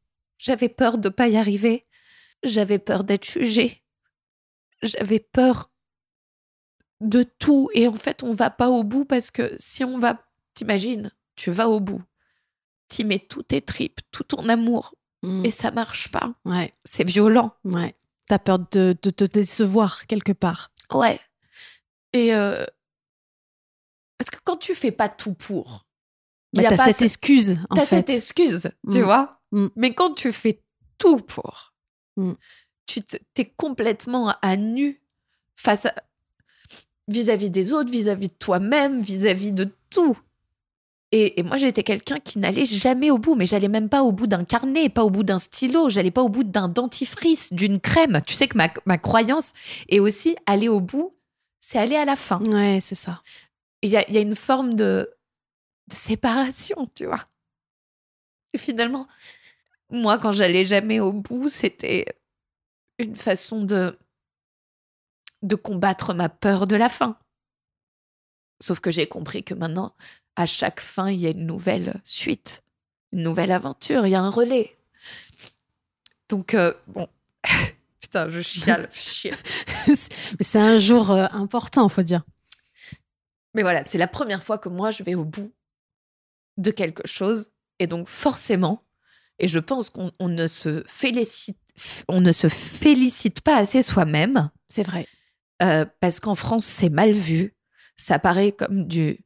[0.43, 1.87] J'avais peur de pas y arriver.
[2.43, 3.85] J'avais peur d'être jugée.
[4.83, 5.71] J'avais peur
[7.01, 7.71] de tout.
[7.75, 10.21] Et en fait, on va pas au bout parce que si on va,
[10.55, 12.03] t'imagines, tu vas au bout.
[12.89, 14.97] T'y mets tous tes tripes, tout ton amour.
[15.23, 15.45] Mmh.
[15.45, 16.35] Et ça marche pas.
[16.45, 17.55] Ouais, C'est violent.
[17.65, 17.95] ouais.
[18.27, 20.73] T'as peur de, de te décevoir quelque part.
[20.93, 21.21] Ouais.
[22.13, 22.65] Et euh,
[24.19, 25.87] parce que quand tu fais pas tout pour,
[26.53, 27.87] Bah, y a t'as pas cette ce- excuse, en fait.
[27.87, 29.03] cette excuse, tu Mm.
[29.05, 29.31] vois.
[29.53, 29.67] Mm.
[29.77, 30.61] Mais quand tu fais
[30.99, 31.73] tout pour,
[32.17, 32.33] Mm.
[32.87, 35.01] tu te- t'es complètement à nu
[35.57, 35.95] face à
[37.09, 40.17] vis-à-vis des autres, vis-à-vis de toi-même, vis-à-vis de tout.
[41.11, 44.13] Et, et moi, j'étais quelqu'un qui n'allait jamais au bout, mais j'allais même pas au
[44.13, 47.81] bout d'un carnet, pas au bout d'un stylo, j'allais pas au bout d'un dentifrice, d'une
[47.81, 48.21] crème.
[48.27, 49.53] Tu sais que ma, ma croyance
[49.91, 51.15] est aussi aller au bout,
[51.61, 52.41] c'est aller à la fin.
[52.45, 53.23] Ouais, c'est ça.
[53.83, 55.11] Il y a, y a une forme de,
[55.89, 57.27] de séparation, tu vois.
[58.53, 59.07] Et finalement,
[59.91, 62.07] moi, quand j'allais jamais au bout, c'était
[62.99, 63.99] une façon de,
[65.43, 67.19] de combattre ma peur de la fin.
[68.61, 69.95] Sauf que j'ai compris que maintenant,
[70.37, 72.63] à chaque fin, il y a une nouvelle suite,
[73.13, 74.77] une nouvelle aventure, il y a un relais.
[76.29, 77.09] Donc, euh, bon.
[78.01, 79.37] Putain, je chiale, chiale.
[79.89, 82.23] Mais c'est un jour euh, important, faut dire.
[83.55, 85.53] Mais voilà, c'est la première fois que moi, je vais au bout
[86.57, 87.51] de quelque chose.
[87.79, 88.81] Et donc, forcément,
[89.39, 91.59] et je pense qu'on on ne, se félicite,
[92.09, 95.07] on ne se félicite pas assez soi-même, C'est vrai.
[95.63, 97.55] euh, parce qu'en France, c'est mal vu.
[97.97, 99.25] Ça paraît comme, du,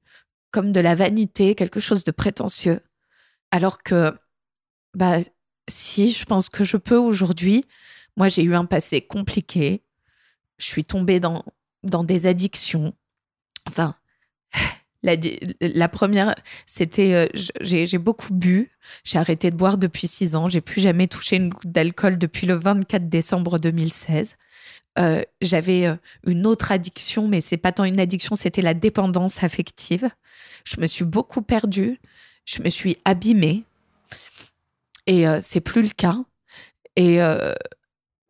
[0.50, 2.80] comme de la vanité, quelque chose de prétentieux.
[3.50, 4.14] Alors que,
[4.94, 5.18] bah,
[5.68, 7.64] si, je pense que je peux aujourd'hui.
[8.16, 9.84] Moi, j'ai eu un passé compliqué.
[10.58, 11.44] Je suis tombée dans,
[11.82, 12.94] dans des addictions.
[13.68, 13.94] Enfin,
[15.02, 16.34] la, première,
[16.66, 17.14] c'était.
[17.14, 17.26] euh,
[17.60, 18.70] j'ai beaucoup bu.
[19.04, 20.48] J'ai arrêté de boire depuis six ans.
[20.48, 24.36] J'ai plus jamais touché une goutte d'alcool depuis le 24 décembre 2016.
[24.98, 29.44] Euh, J'avais euh, une autre addiction, mais c'est pas tant une addiction, c'était la dépendance
[29.44, 30.08] affective.
[30.64, 32.00] Je me suis beaucoup perdue.
[32.44, 33.64] Je me suis abîmée.
[35.06, 36.18] Et euh, c'est plus le cas.
[36.96, 37.18] Et,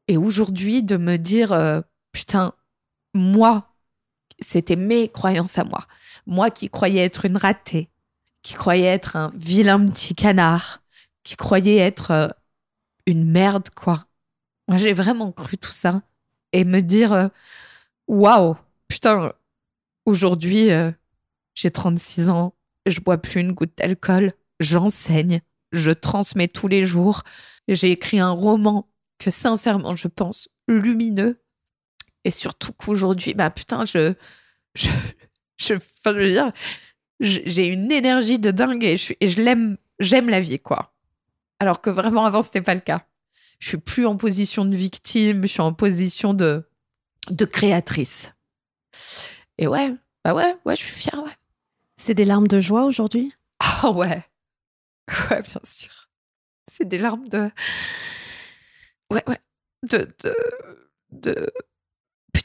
[0.08, 1.56] et aujourd'hui, de me dire,
[2.10, 2.52] putain,
[3.14, 3.72] moi,
[4.40, 5.86] c'était mes croyances à moi.
[6.26, 7.88] Moi qui croyais être une ratée,
[8.42, 10.82] qui croyait être un vilain petit canard,
[11.22, 12.28] qui croyait être euh,
[13.06, 14.06] une merde, quoi.
[14.68, 16.02] Moi, j'ai vraiment cru tout ça.
[16.52, 17.28] Et me dire, euh,
[18.08, 18.56] waouh,
[18.88, 19.32] putain,
[20.04, 20.90] aujourd'hui, euh,
[21.54, 22.54] j'ai 36 ans,
[22.86, 25.40] je bois plus une goutte d'alcool, j'enseigne,
[25.72, 27.22] je transmets tous les jours.
[27.68, 31.40] J'ai écrit un roman que, sincèrement, je pense lumineux.
[32.24, 33.84] Et surtout qu'aujourd'hui, bah putain.
[33.84, 34.12] Je.
[35.56, 36.52] Je, enfin, je veux dire,
[37.20, 39.78] j'ai une énergie de dingue et je, et je l'aime.
[39.98, 40.92] J'aime la vie, quoi.
[41.58, 43.06] Alors que vraiment, avant, c'était pas le cas.
[43.58, 46.68] Je suis plus en position de victime, je suis en position de,
[47.30, 48.34] de créatrice.
[49.56, 51.32] Et ouais, bah ouais, ouais, je suis fière, ouais.
[51.96, 53.32] C'est des larmes de joie aujourd'hui?
[53.60, 54.22] Ah ouais.
[55.30, 56.10] Ouais, bien sûr.
[56.70, 57.50] C'est des larmes de.
[59.10, 59.40] Ouais, ouais.
[59.88, 60.14] De.
[60.22, 60.34] de.
[61.12, 61.50] de...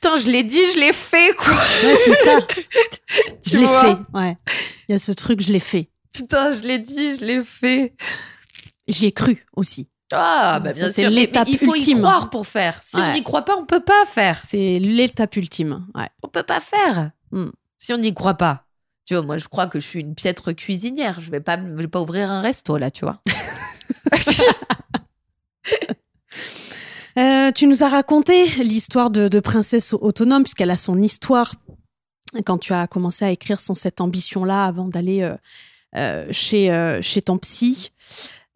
[0.01, 1.53] Putain, je l'ai dit, je l'ai fait, quoi.
[1.53, 2.39] Ouais, c'est ça.
[3.45, 3.97] Je l'ai fait.
[4.15, 4.35] Ouais.
[4.87, 5.89] Il y a ce truc, je l'ai fait.
[6.11, 7.93] Putain, je l'ai dit, je l'ai fait.
[8.87, 9.89] J'y ai cru aussi.
[10.11, 11.99] Ah, bah bien c'est l'étape mais il faut ultime.
[11.99, 12.79] y croire pour faire.
[12.81, 14.41] Si on n'y croit pas, on peut pas faire.
[14.43, 15.85] C'est l'étape ultime.
[15.93, 16.09] Ouais.
[16.23, 17.11] On peut pas faire.
[17.31, 17.49] Hmm.
[17.77, 18.65] Si on n'y croit pas.
[19.05, 21.19] Tu vois, moi, je crois que je suis une piètre cuisinière.
[21.19, 23.21] Je vais pas, je vais pas ouvrir un resto, là, tu vois.
[27.17, 31.55] Euh, tu nous as raconté l'histoire de, princesse autonome, puisqu'elle a son histoire
[32.45, 35.35] quand tu as commencé à écrire sans cette ambition-là avant d'aller euh,
[35.97, 37.91] euh, chez, chez ton psy.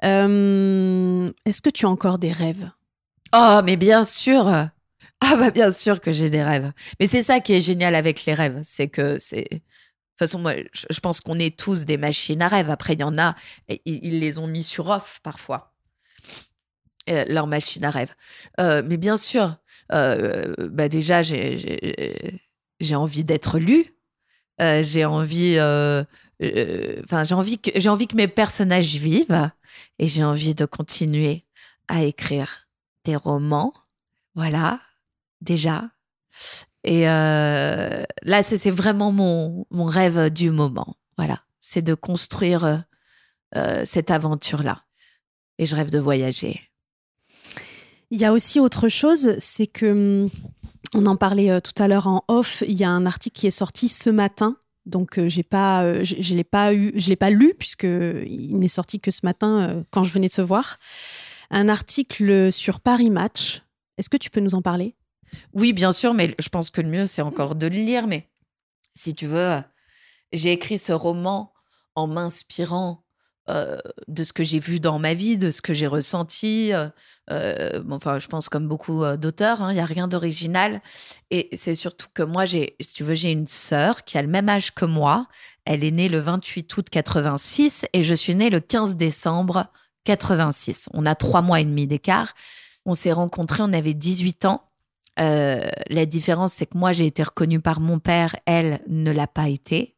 [0.02, 2.70] Est-ce que tu as encore des rêves?
[3.36, 4.48] Oh, mais bien sûr.
[4.48, 6.72] Ah bah bien sûr que j'ai des rêves.
[7.00, 9.48] Mais c'est ça qui est génial avec les rêves, c'est que c'est.
[9.50, 12.70] De toute façon, moi, je pense qu'on est tous des machines à rêves.
[12.70, 13.36] Après, il y en a,
[13.86, 15.75] ils les ont mis sur off parfois,
[17.08, 18.14] leur machine à rêve.
[18.60, 19.56] Euh, mais bien sûr,
[19.92, 22.40] euh, bah déjà, j'ai-
[22.94, 23.60] envie d'être.
[24.62, 26.04] Euh, j'ai envie, euh,
[26.42, 29.52] euh, enfin, j'ai envie que j'ai envie que mes personnages vivent,
[30.00, 31.46] et j'ai envie de continuer
[31.88, 32.68] à écrire
[33.04, 33.74] des romans.
[34.36, 34.80] Voilà,
[35.42, 35.90] déjà.
[36.84, 40.96] Et euh, là, c'est vraiment mon, mon rêve du moment.
[41.18, 42.78] Voilà, c'est de construire euh,
[43.56, 44.84] euh, cette aventure-là.
[45.58, 46.62] Et je rêve de voyager.
[48.12, 50.30] Il y a aussi autre chose, c'est que hum,
[50.94, 52.64] on en parlait euh, tout à l'heure en off.
[52.68, 56.04] Il y a un article qui est sorti ce matin, donc euh, j'ai pas, euh,
[56.04, 59.22] je, je l'ai pas eu, je l'ai pas lu puisque il n'est sorti que ce
[59.24, 60.78] matin quand je venais de te voir.
[61.52, 63.62] Un article sur Paris Match.
[63.98, 64.96] Est-ce que tu peux nous en parler?
[65.54, 68.08] Oui, bien sûr, mais je pense que le mieux, c'est encore de le lire.
[68.08, 68.30] Mais
[68.94, 69.60] si tu veux,
[70.34, 71.54] j'ai écrit ce roman
[71.96, 73.05] en m'inspirant
[73.48, 73.78] euh,
[74.08, 76.74] de ce que j'ai vu dans ma vie, de ce que j'ai ressenti.
[76.74, 76.90] euh,
[77.30, 80.82] euh, enfin, je pense comme beaucoup d'auteurs, hein, il n'y a rien d'original.
[81.30, 84.28] Et c'est surtout que moi, j'ai, si tu veux, j'ai une sœur qui a le
[84.28, 85.28] même âge que moi.
[85.66, 89.68] Elle est née le 28 août 86 et je suis née le 15 décembre
[90.06, 90.90] 86.
[90.94, 92.34] On a trois mois et demi d'écart.
[92.86, 94.70] On s'est rencontrés, on avait 18 ans.
[95.18, 99.50] La différence, c'est que moi, j'ai été reconnue par mon père, elle ne l'a pas
[99.50, 99.95] été.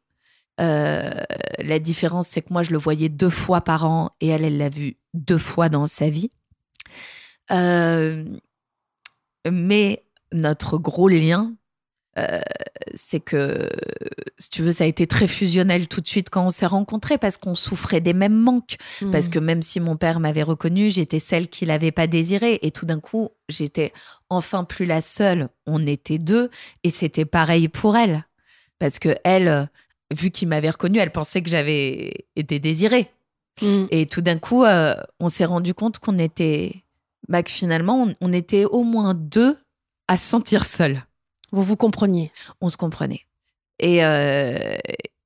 [0.60, 1.12] Euh,
[1.60, 4.58] la différence, c'est que moi, je le voyais deux fois par an et elle, elle
[4.58, 6.32] l'a vu deux fois dans sa vie.
[7.51, 8.26] Euh,
[9.49, 10.03] mais
[10.34, 11.53] notre gros lien,
[12.18, 12.39] euh,
[12.95, 13.70] c'est que,
[14.39, 17.18] si tu veux, ça a été très fusionnel tout de suite quand on s'est rencontrés
[17.18, 18.78] parce qu'on souffrait des mêmes manques.
[19.12, 22.60] Parce que même si mon père m'avait reconnue, j'étais celle qui l'avait pas désiré.
[22.64, 23.93] Et tout d'un coup, j'étais
[24.30, 25.47] enfin plus la seule.
[25.68, 26.49] On était deux.
[26.84, 28.26] Et c'était pareil pour elle.
[28.80, 29.70] Parce que elle,
[30.16, 33.12] vu qu'il m'avait reconnue, elle pensait que j'avais été désirée.
[33.62, 33.86] Mm.
[33.91, 36.84] Et tout d'un coup, euh, on s'est rendu compte qu'on était.
[37.28, 39.58] Bah, que finalement, on, on était au moins deux
[40.08, 41.03] à se sentir seuls
[41.53, 42.32] vous vous compreniez.
[42.60, 43.22] on se comprenait.
[43.80, 44.78] Et, euh,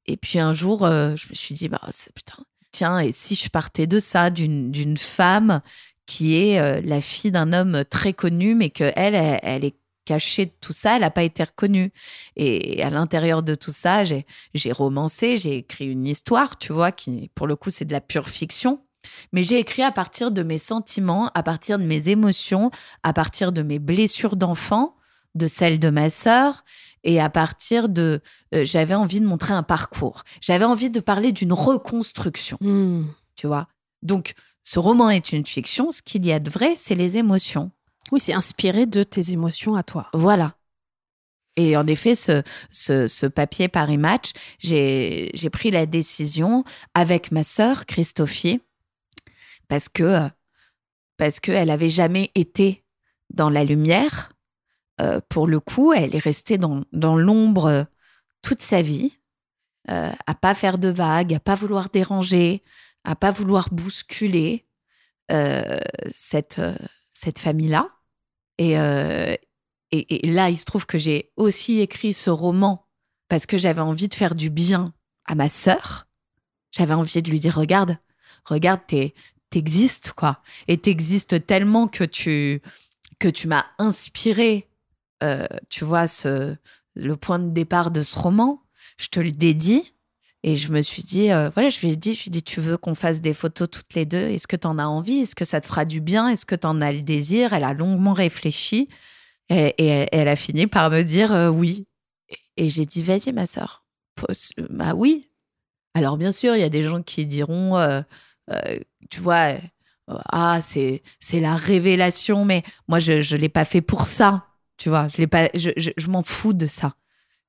[0.06, 1.82] et puis un jour, euh, je me suis dit, bah,
[2.14, 2.38] putain,
[2.72, 5.62] tiens, et si je partais de ça, d'une d'une femme
[6.06, 9.76] qui est la fille d'un homme très connu, mais qu'elle, elle, elle est
[10.12, 11.92] cachée de tout ça, elle n'a pas été reconnue.
[12.36, 17.30] Et à l'intérieur de tout ça, j'ai romancé, j'ai écrit une histoire, tu vois, qui,
[17.34, 18.82] pour le coup, c'est de la pure fiction.
[19.32, 22.72] Mais j'ai écrit à partir de mes sentiments, à partir de mes émotions,
[23.04, 24.96] à partir de mes blessures d'enfant,
[25.34, 26.64] de celles de ma sœur,
[27.04, 28.22] et à partir de...
[28.54, 30.24] euh, j'avais envie de montrer un parcours.
[30.42, 33.06] J'avais envie de parler d'une reconstruction, Mm.
[33.36, 33.68] tu vois?
[34.04, 34.34] Donc,
[34.64, 35.90] ce roman est une fiction.
[35.90, 37.72] Ce qu'il y a de vrai, c'est les émotions.
[38.12, 40.10] Oui, c'est inspiré de tes émotions à toi.
[40.14, 40.56] Voilà.
[41.58, 47.86] Et en effet, ce, ce, papier Paris Match, j'ai pris la décision avec ma sœur,
[47.86, 48.62] Christophie,
[49.68, 50.30] parce que
[51.18, 52.84] parce qu'elle avait jamais été
[53.30, 54.34] dans la lumière.
[55.00, 57.86] Euh, pour le coup, elle est restée dans, dans l'ombre
[58.42, 59.12] toute sa vie.
[59.90, 62.64] euh, à pas faire de vagues, à pas vouloir déranger,
[63.04, 64.66] à pas vouloir bousculer
[65.32, 65.80] euh,
[66.10, 66.76] cette, euh,
[67.24, 67.86] cette famille-là.
[68.58, 69.36] Et, euh,
[69.92, 72.88] et, et là, il se trouve que j'ai aussi écrit ce roman
[73.28, 74.86] parce que j'avais envie de faire du bien
[75.26, 76.08] à ma sœur.
[76.72, 77.98] J'avais envie de lui dire, regarde,
[78.46, 79.14] regarde, t'es-
[79.50, 80.42] t'existes, quoi.
[80.68, 82.62] Et t'existes tellement que tu,
[83.20, 84.70] que tu m'as inspiré,
[85.24, 86.56] euh, tu vois, ce,
[86.96, 88.64] le point de départ de ce roman.
[88.98, 89.94] Je te le dédie.
[90.44, 92.44] Et je me suis dit, euh, voilà, je lui ai dit, je lui ai dit,
[92.44, 94.18] tu veux qu'on fasse des photos toutes les deux?
[94.30, 95.20] Est-ce que tu en as envie?
[95.20, 96.30] Est-ce que ça te fera du bien?
[96.30, 97.54] Est-ce que tu en as le désir?
[97.54, 98.90] Elle a longuement réfléchi
[99.50, 99.76] et,
[100.12, 101.88] elle, a fini par me dire euh, oui.
[102.58, 103.86] Et, j'ai dit, vas-y, ma sœur.
[104.16, 105.30] Pose- Bah oui.
[105.94, 108.02] Alors, bien sûr, il y a des gens qui diront, euh,
[108.52, 108.80] euh,
[109.10, 113.82] tu vois, euh, ah, c'est c'est la révélation, mais moi, je ne l'ai pas fait
[113.82, 114.48] pour ça.
[114.78, 116.96] Tu vois, je, l'ai pas, je, je, m'en fous de ça.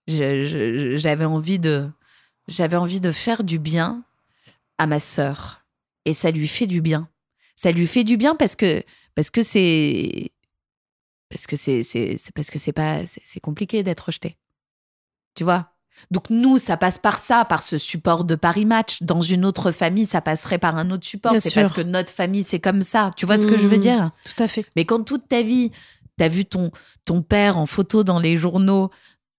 [0.08, 1.88] Je- J'avais envie de
[2.52, 4.02] j'avais envie de faire du bien
[4.78, 5.62] à ma sœur
[6.04, 7.08] et ça lui fait du bien.
[7.56, 8.82] Ça lui fait du bien parce que
[9.14, 10.30] parce que c'est
[11.28, 11.82] parce que c'est
[12.34, 14.36] parce que c'est pas c'est compliqué d'être rejeté.
[15.34, 15.68] Tu vois?
[16.10, 19.70] Donc nous ça passe par ça par ce support de Paris Match dans une autre
[19.72, 23.10] famille ça passerait par un autre support c'est parce que notre famille c'est comme ça.
[23.16, 23.80] Tu vois ce que je veux Mmh.
[23.80, 24.10] dire?
[24.24, 24.66] Tout à fait.
[24.76, 25.70] mais quand toute ta vie,
[26.18, 26.70] tu as vu ton,
[27.04, 28.90] ton père en photo dans les journaux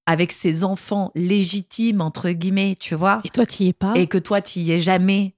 [0.05, 3.93] avec ses enfants légitimes, entre guillemets, tu vois, Et toi, tu y es pas?
[3.95, 5.35] et que toi, tu y es jamais,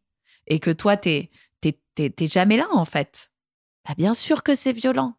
[0.48, 1.30] et que toi, tu
[1.98, 3.32] n'es jamais là, en fait,
[3.88, 5.14] bah, bien sûr que c'est violent.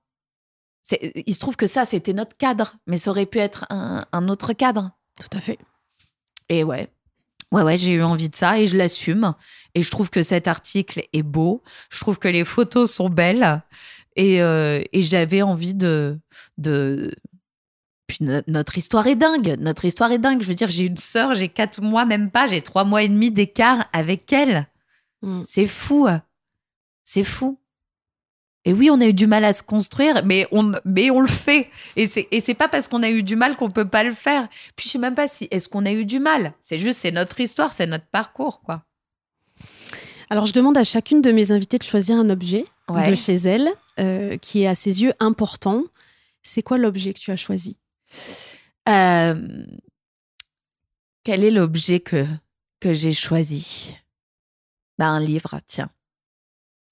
[0.82, 4.05] C'est- Il se trouve que ça, c'était notre cadre, mais ça aurait pu être un,
[4.12, 4.90] un autre cadre.
[5.20, 5.59] Tout à fait.
[6.49, 6.88] Et ouais.
[7.53, 9.34] Ouais, ouais, j'ai eu envie de ça et je l'assume.
[9.74, 11.62] Et je trouve que cet article est beau.
[11.90, 13.62] Je trouve que les photos sont belles.
[14.16, 16.18] Et, euh, et j'avais envie de.
[16.59, 17.14] de...
[18.07, 19.57] Puis no- notre histoire est dingue.
[19.59, 20.42] Notre histoire est dingue.
[20.42, 23.09] Je veux dire, j'ai une sœur, j'ai quatre mois, même pas, j'ai trois mois et
[23.09, 24.66] demi d'écart avec elle.
[25.22, 25.42] Mm.
[25.44, 26.07] C'est fou.
[27.04, 27.59] C'est fou.
[28.64, 31.28] Et oui, on a eu du mal à se construire, mais on, mais on le
[31.28, 31.70] fait.
[31.94, 34.12] Et c'est, et c'est pas parce qu'on a eu du mal qu'on peut pas le
[34.12, 34.48] faire.
[34.74, 36.52] Puis je sais même pas si est-ce qu'on a eu du mal?
[36.61, 38.82] C'est juste, c'est notre histoire, c'est notre parcours, quoi.
[40.30, 43.09] Alors, je demande à chacune de mes invitées de choisir un objet Ouais.
[43.09, 43.68] de chez elle
[44.00, 45.82] euh, qui est à ses yeux important.
[46.42, 47.78] C'est quoi l'objet que tu as choisi?
[48.88, 49.34] Euh,
[51.24, 52.24] quel est l'objet que,
[52.80, 53.94] que j'ai choisi?
[54.98, 55.90] Bah, Un livre, tiens.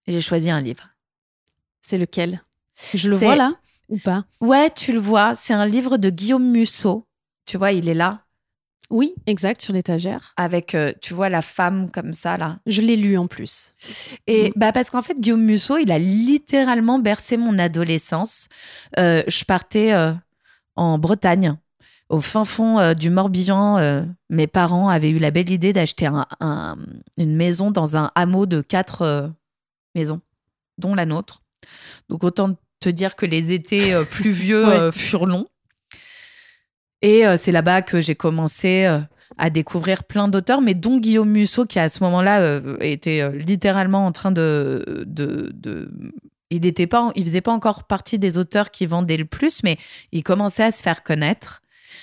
[0.06, 0.88] J'ai choisi un livre.
[1.80, 2.42] C'est lequel?
[2.94, 3.52] Je le vois là
[3.88, 4.24] ou pas?
[4.40, 7.06] Ouais, tu le vois, c'est un livre de Guillaume Musso.
[7.46, 8.24] Tu vois, il est là,
[8.90, 10.32] Oui, exact, sur l'étagère.
[10.36, 12.58] avec, euh, tu vois, la femme comme ça, là.
[12.66, 13.74] Je l'ai lu en plus.
[14.26, 14.52] Et Mm.
[14.56, 18.48] bah parce qu'en fait, Guillaume Musso, il a littéralement bercé mon adolescence.
[18.98, 20.12] Euh, je partais euh,
[20.76, 21.56] en Bretagne,
[22.08, 23.78] au fin fond euh, du Morbihan.
[23.78, 26.76] euh, mes parents avaient eu la belle idée d'acheter un- un-
[27.16, 29.28] une maison dans un hameau de quatre euh,
[29.94, 30.20] maisons,
[30.78, 31.42] dont la nôtre.
[32.08, 34.92] Donc autant te dire que les étés pluvieux Ouais.
[34.92, 35.46] furent longs.
[37.02, 38.86] Et c'est là-bas que j'ai commencé
[39.36, 44.12] à découvrir plein d'auteurs, mais dont Guillaume Musso, qui à ce moment-là était littéralement en
[44.12, 45.04] train de.
[45.06, 45.90] de, de-
[46.50, 49.78] il n'était pas, il faisait pas encore partie des auteurs qui vendaient le plus, mais
[50.12, 51.62] il commençait à se faire connaître.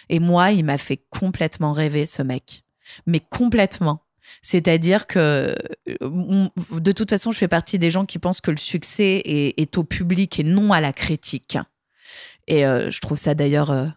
[0.10, 2.64] Et moi, il m'a fait complètement rêver, ce mec.
[3.06, 4.04] Mais complètement.
[4.42, 5.56] C'est-à-dire que,
[6.02, 6.48] euh,
[6.80, 9.84] de toute façon, je fais partie des gens qui pensent que le succès est, au
[9.84, 11.58] public et non à la critique.
[12.48, 13.88] Et euh, je trouve ça d'ailleurs, euh,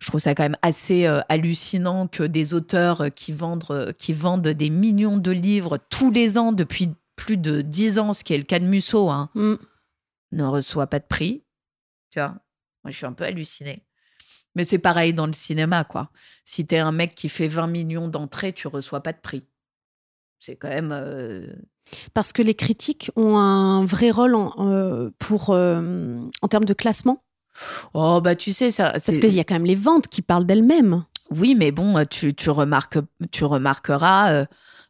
[0.00, 4.70] je trouve ça quand même assez hallucinant que des auteurs qui vendent, qui vendent des
[4.70, 8.44] millions de livres tous les ans depuis plus de dix ans, ce qui est le
[8.44, 9.54] cas de Musso, hein, Mm.
[10.32, 11.44] Ne reçoit pas de prix.
[12.10, 12.28] Tu vois,
[12.84, 13.84] moi je suis un peu hallucinée.
[14.54, 16.10] Mais c'est pareil dans le cinéma, quoi.
[16.44, 19.46] Si t'es un mec qui fait 20 millions d'entrées, tu reçois pas de prix.
[20.40, 20.90] C'est quand même.
[20.92, 21.46] euh,
[22.14, 26.74] Parce que les critiques ont un vrai rôle en, euh, pour, euh, en termes de
[26.74, 27.22] classement.
[27.92, 28.90] Oh, bah tu sais, ça.
[28.92, 31.04] Parce qu'il y a quand même les ventes qui parlent d'elles-mêmes.
[31.30, 32.98] Oui, mais bon, tu, tu, remarques,
[33.32, 34.46] tu remarqueras,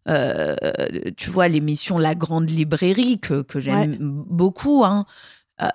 [0.09, 0.57] euh,
[1.17, 5.05] tu vois, l'émission La Grande Librairie, que, que j'aime beaucoup, hein,
[5.63, 5.69] euh,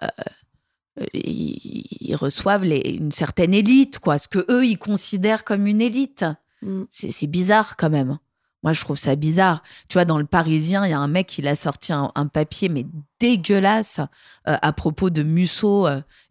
[1.14, 5.82] ils, ils reçoivent les- une certaine élite, quoi, ce que eux, ils considèrent comme une
[5.82, 6.26] élite.
[6.62, 6.84] Mm.
[6.90, 8.20] C'est c'est bizarre quand même.
[8.64, 9.62] Moi, je trouve ça bizarre.
[9.90, 12.28] Tu vois, dans le Parisien, il y a un mec, il a sorti un, un
[12.28, 12.86] papier, mais
[13.20, 14.00] dégueulasse,
[14.48, 15.86] euh, à propos de Musso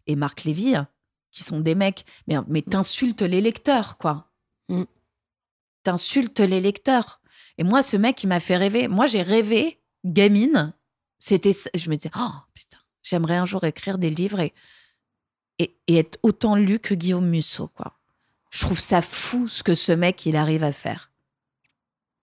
[0.07, 0.87] et Marc Lévy, hein,
[1.31, 2.05] qui sont des mecs.
[2.27, 4.31] Mais, mais t'insultes les lecteurs, quoi.
[4.69, 4.83] Mm.
[5.83, 7.19] T'insultes les lecteurs.
[7.57, 8.87] Et moi, ce mec, il m'a fait rêver.
[8.87, 10.73] Moi, j'ai rêvé, gamine.
[11.19, 14.53] C'était, je me disais, oh putain, j'aimerais un jour écrire des livres et,
[15.59, 17.93] et, être autant lu que Guillaume Musso, quoi.
[18.49, 21.11] Je trouve ça fou ce que ce mec, il arrive à faire.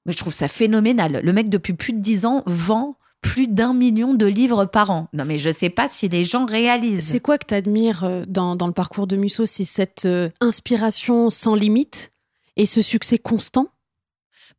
[0.06, 1.20] Mais je trouve ça phénoménal.
[1.24, 5.08] Le mec, depuis plus de dix ans, vend plus d'un million de livres par an.
[5.12, 7.04] Non, mais je sais pas si les gens réalisent.
[7.04, 9.44] C'est quoi que tu admires dans, dans, le parcours de Musso?
[9.44, 12.12] C'est cette euh, inspiration sans limite
[12.56, 13.68] et ce succès constant?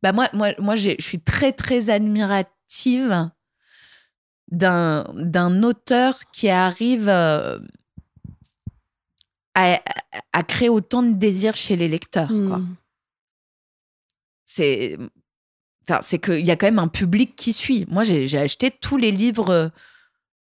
[0.02, 3.30] Bah moi, moi, moi je suis très, très admirative
[4.50, 7.58] d'un, d'un auteur qui arrive euh,
[9.54, 9.80] à,
[10.32, 12.28] à, créer autant de désir chez les lecteurs.
[12.28, 12.58] Quoi.
[12.58, 12.76] Hmm.
[14.44, 14.98] C'est
[15.88, 17.86] Enfin, c'est qu'il y a quand même un public qui suit.
[17.88, 19.72] Moi, j'ai acheté tous les livres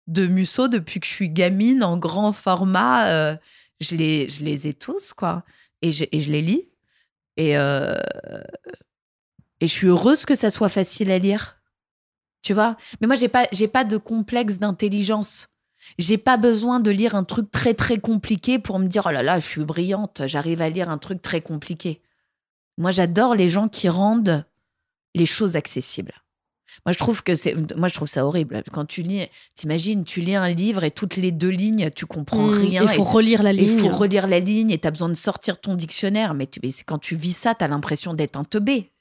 [0.07, 3.09] de Musso depuis que je suis gamine en grand format.
[3.09, 3.35] Euh,
[3.81, 5.43] je, les, je les ai tous, quoi.
[5.81, 6.69] Et je, et je les lis.
[7.35, 7.95] Et, euh,
[9.65, 11.59] et je suis heureuse que ça soit facile à lire.
[12.43, 12.77] Tu vois?
[13.01, 15.47] Mais moi, j'ai pas, j'ai pas de complexe d'intelligence.
[15.97, 19.23] J'ai pas besoin de lire un truc très, très compliqué pour me dire oh là
[19.23, 22.03] là, je suis brillante, j'arrive à lire un truc très compliqué.
[22.77, 24.45] Moi, j'adore les gens qui rendent
[25.15, 26.13] les choses accessibles.
[26.85, 28.61] Moi, je trouve que c'est, moi, je trouve ça horrible.
[28.71, 32.45] Quand tu lis, t'imagines, tu lis un livre et toutes les deux lignes, tu comprends
[32.45, 32.81] mmh, rien.
[32.83, 33.79] Il faut relire la ligne.
[33.79, 36.35] Il faut relire la ligne et tu as besoin de sortir ton dictionnaire.
[36.35, 38.91] Mais, tu, quand tu vis ça, tu as l'impression d'être un teubé.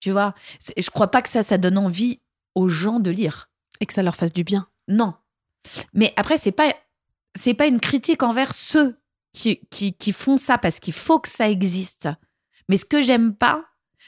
[0.00, 0.34] Tu vois
[0.76, 2.20] Je crois pas que ça, ça donne envie
[2.54, 3.50] aux gens de lire.
[3.80, 4.68] Et que ça leur fasse du bien.
[4.88, 5.14] Non.
[5.92, 6.74] Mais après, c'est pas,
[7.38, 8.98] c'est pas une critique envers ceux
[9.32, 12.08] qui, qui, qui font ça parce qu'il faut que ça existe.
[12.68, 13.64] Mais ce que j'aime pas,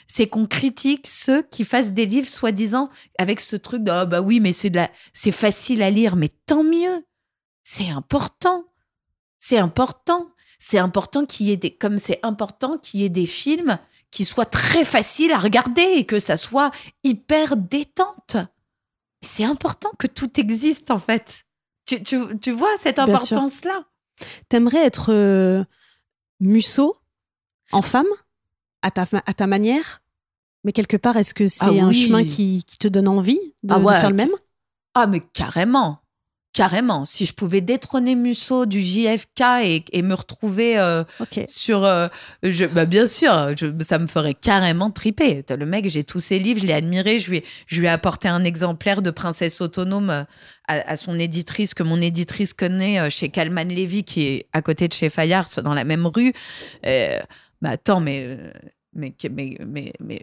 [0.09, 4.23] c'est qu'on critique ceux qui fassent des livres soi-disant avec ce truc de oh bah
[4.23, 7.05] oui mais c'est de la c'est facile à lire mais tant mieux
[7.63, 8.65] c'est important
[9.39, 13.27] c'est important c'est important qu'il y ait des comme c'est important qu'il y ait des
[13.27, 13.79] films
[14.11, 16.71] qui soient très faciles à regarder et que ça soit
[17.05, 18.37] hyper détente.
[19.21, 21.45] C'est important que tout existe en fait.
[21.87, 23.85] Tu, tu, tu vois cette importance là
[24.49, 25.65] t'aimerais être euh,
[26.41, 26.97] Musso
[27.73, 28.07] en femme
[28.83, 30.03] à ta, à ta manière?
[30.65, 33.75] Mais quelque part, est-ce que c'est ah un chemin qui, qui, te donne envie de,
[33.75, 34.31] ah faire le même?
[34.95, 36.01] Ah, mais carrément.
[36.59, 37.05] Carrément.
[37.05, 41.05] Si je pouvais détrôner Musso du JFK et, et me retrouver euh,
[41.47, 41.85] sur.
[41.85, 42.09] Euh,
[42.43, 43.31] je, bah bien sûr,
[43.79, 45.45] ça me ferait carrément triper.
[45.49, 47.21] Le mec, j'ai tous ses livres, je l'ai admiré.
[47.21, 50.25] Je lui, je lui ai apporté un exemplaire de Princesse Autonome euh,
[50.67, 54.93] à, son éditrice, que mon éditrice connaît chez Calman Levy, qui est à côté de
[54.93, 56.33] chez Fayard, dans la même rue.
[56.83, 58.37] bah attends, mais
[58.95, 59.15] mais,
[59.65, 60.23] mais, mais,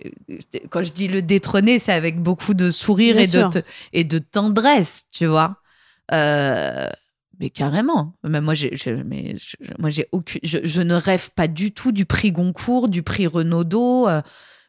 [0.69, 3.63] quand je dis le détrôner, c'est avec beaucoup de sourire et de,
[3.93, 5.61] et de tendresse, tu vois.
[6.11, 6.87] Euh,
[7.39, 8.13] mais carrément.
[8.23, 9.35] Mais moi, j'ai, je, mais
[9.79, 14.07] moi, j'ai aucune, je, ne rêve pas du tout du prix Goncourt, du prix Renaudot.
[14.07, 14.21] Euh,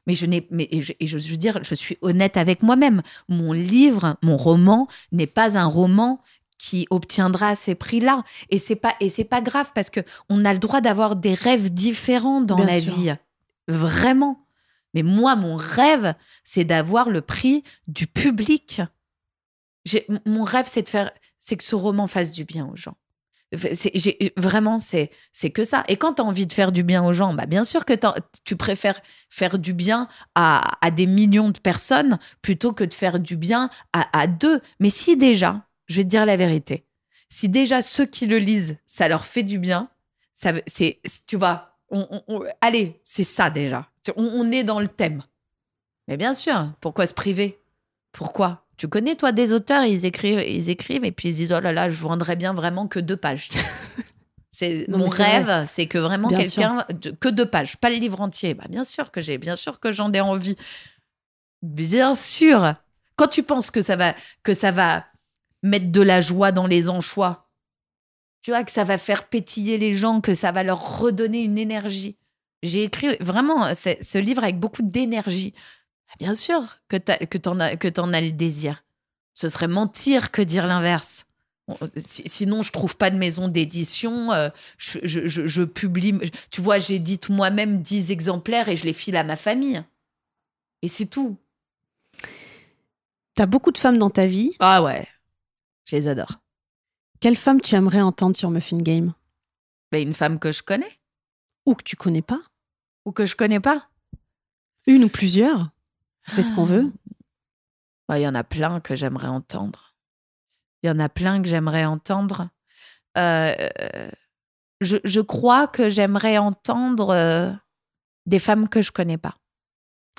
[0.07, 3.03] mais je n'ai, mais et je, je, veux dire, je suis honnête avec moi-même.
[3.29, 6.21] Mon livre, mon roman, n'est pas un roman
[6.59, 8.25] qui obtiendra ces prix-là.
[8.51, 11.35] Et c'est pas, et c'est pas grave parce que on a le droit d'avoir des
[11.35, 13.15] rêves différents dans la vie.
[13.69, 14.47] Vraiment.
[14.95, 16.15] Mais moi, mon rêve,
[16.45, 18.81] c'est d'avoir le prix du public.
[20.25, 22.97] Mon rêve, c'est de faire, c'est que ce roman fasse du bien aux gens.
[24.37, 25.11] vraiment, c'est
[25.53, 25.85] que ça.
[25.89, 27.95] Et quand tu as envie de faire du bien aux gens, bah bien sûr que
[28.45, 33.19] tu préfères faire du bien à, à, des millions de personnes plutôt que de faire
[33.19, 34.61] du bien à, à deux.
[34.81, 36.87] Mais si déjà, je vais te dire la vérité,
[37.29, 39.91] si déjà ceux qui le lisent, ça leur fait du bien,
[40.35, 41.77] ça c'est tu vois,
[42.61, 43.89] allez, c'est ça déjà.
[44.17, 45.23] On, est dans le thème.
[46.09, 47.59] Mais bien sûr, pourquoi se priver?
[48.17, 48.65] Pourquoi?
[48.79, 51.73] Tu connais, toi, des auteurs, ils écrivent, ils écrivent et puis ils disent Oh là
[51.73, 53.51] là, je vendrais bien vraiment que deux pages.
[54.51, 56.87] c'est Mon rêve, c'est que vraiment quelqu'un.
[57.21, 58.55] Que deux pages, pas le livre entier.
[58.55, 60.57] Bah, bien sûr que j'ai, bien sûr que j'en ai envie.
[61.61, 62.75] Bien sûr.
[63.17, 65.05] Quand tu penses que ça va, que ça va
[65.63, 67.51] mettre de la joie dans les anchois,
[68.41, 71.59] tu vois, que ça va faire pétiller les gens, que ça va leur redonner une
[71.59, 72.17] énergie.
[72.63, 75.53] J'ai écrit vraiment ce livre avec beaucoup d'énergie.
[76.19, 78.85] Bien sûr que tu en, as, que en as le désir.
[79.35, 81.27] Ce serait mentir que dire l'inverse.
[81.97, 84.33] Sinon, je trouve pas de maison d'édition.
[84.33, 84.49] Euh,
[84.79, 86.15] je, je, publie.
[86.51, 89.83] Tu vois, j'édite moi-même 10 exemplaires et je les file à ma famille.
[90.83, 91.37] Et c'est tout.
[93.35, 94.55] T'as beaucoup de femmes dans ta vie.
[94.61, 95.07] Ah ouais,
[95.85, 96.41] je les adore.
[97.21, 99.13] Quelle femme tu aimerais entendre sur Muffin Game?
[99.91, 100.97] Ben, Une femme que je connais.
[101.67, 102.41] Ou que tu connais pas?
[103.05, 103.89] Ou que je connais pas.
[104.87, 105.71] Une ou plusieurs?
[106.29, 106.93] Fais ce qu'on veut?
[108.11, 109.95] Il y en a plein que j'aimerais entendre.
[110.83, 112.49] Il y en a plein que j'aimerais entendre.
[113.19, 113.55] Euh,
[114.81, 117.51] je, crois que j'aimerais entendre euh,
[118.27, 119.37] des femmes que je connais pas.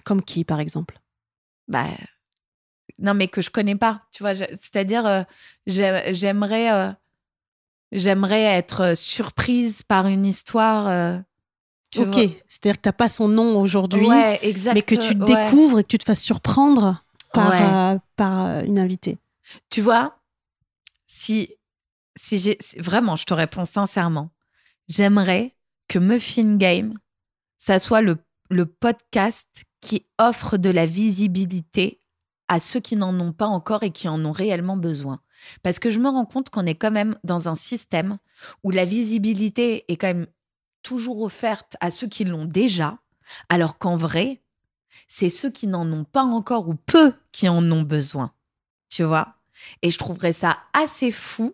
[0.04, 1.00] Comme qui, par exemple?
[1.68, 1.88] Bah,
[3.00, 4.04] non, mais que je connais pas.
[4.12, 5.24] Tu vois, c'est-à-dire, euh,
[5.66, 6.96] j'aimerais,
[7.92, 11.24] j'aimerais être surprise par une histoire.
[12.04, 14.40] Ok, c'est-à-dire que t'as pas son nom aujourd'hui, Ouais,
[14.74, 15.26] mais que tu ouais.
[15.26, 17.96] découvres et que tu te fasses surprendre par, Ouais.
[17.96, 19.18] euh, par euh, une invitée.
[19.70, 20.18] Tu vois,
[21.06, 21.50] si,
[22.20, 24.32] si j'ai vraiment, je te réponds sincèrement,
[24.88, 25.56] j'aimerais
[25.88, 26.94] que Muffin Game,
[27.58, 28.18] ça soit le,
[28.50, 32.02] le podcast qui offre de la visibilité
[32.50, 35.20] à ceux qui n'en ont pas encore et qui en ont réellement besoin.
[35.64, 38.18] Parce que je me rends compte qu'on est quand même dans un système
[38.64, 40.28] où la visibilité est quand même
[40.88, 42.98] toujours offerte à ceux qui l'ont déjà,
[43.50, 44.42] alors qu'en vrai,
[45.10, 48.32] c'est ceux qui n'en ont pas encore ou peu qui en ont besoin.
[48.90, 49.36] Tu vois?
[49.82, 51.54] Et je trouverais ça assez fou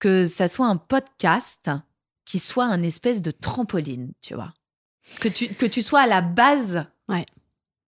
[0.00, 1.70] que ça soit un podcast
[2.26, 4.52] qui soit un espèce de trampoline, tu vois?
[5.20, 7.24] Que tu, que tu sois à la base Ouais.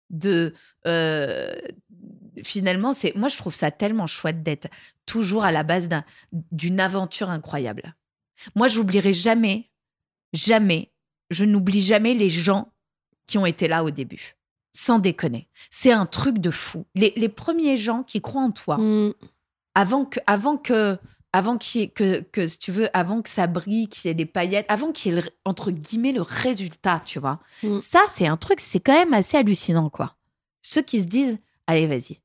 [0.08, 0.54] de...
[0.86, 1.54] euh,
[2.42, 4.68] finalement, c'est moi, je trouve ça tellement chouette d'être
[5.04, 7.92] toujours à la base d'un- d'une aventure incroyable.
[8.54, 9.69] Moi, j'oublierai jamais,
[10.32, 10.90] jamais,
[11.30, 12.72] je n'oublie jamais les gens
[13.26, 14.36] qui ont été là au début.
[14.72, 15.48] Sans déconner.
[15.70, 16.86] C'est un truc de fou.
[16.94, 19.12] Les, les premiers gens qui croient en toi, Mm.
[19.74, 20.96] avant que, avant que,
[21.32, 24.10] avant qu'il y ait- que, que, si tu veux, avant que ça brille, qu'il y
[24.10, 27.40] ait des paillettes, avant qu'il y ait, le- entre guillemets, le résultat, tu vois.
[27.62, 27.80] Mm.
[27.80, 30.16] Ça, c'est un truc, c'est quand même assez hallucinant, quoi.
[30.62, 32.20] Ceux qui se disent, allez, vas-y,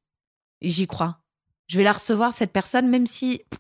[0.62, 1.20] j'y crois.
[1.68, 3.60] Je vais la recevoir, cette personne, même si pff,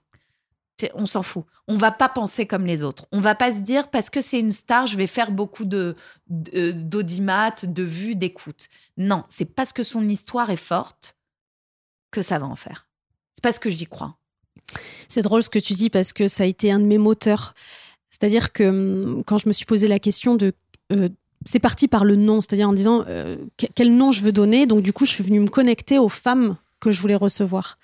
[0.93, 1.45] on s'en fout.
[1.67, 3.05] On va pas penser comme les autres.
[3.11, 5.95] On va pas se dire, parce que c'est une star, je vais faire beaucoup de
[6.29, 8.67] de- d'audimat, de vues, d'écoute.
[8.97, 11.15] Non, c'est parce que son histoire est forte
[12.11, 12.87] que ça va en faire.
[13.33, 14.15] C'est parce que j'y crois.
[15.09, 17.53] C'est drôle ce que tu dis parce que ça a été un de mes moteurs.
[18.09, 20.53] C'est-à-dire que hum, quand je me suis posé la question de.
[20.91, 21.09] euh,
[21.45, 24.65] c'est parti par le nom, c'est-à-dire en disant euh, que- quel nom je veux donner.
[24.65, 27.77] Donc, du coup, je suis venue me connecter aux femmes que je voulais recevoir.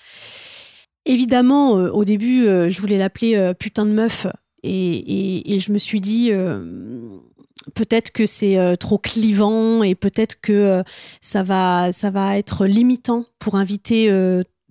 [1.05, 4.27] Évidemment, euh, au début, euh, je voulais l'appeler euh, putain de meuf.
[4.63, 6.31] Et, je me suis dit,
[7.73, 10.83] peut-être que c'est trop clivant et peut-être que
[11.19, 14.11] ça, va, ça va être limitant pour inviter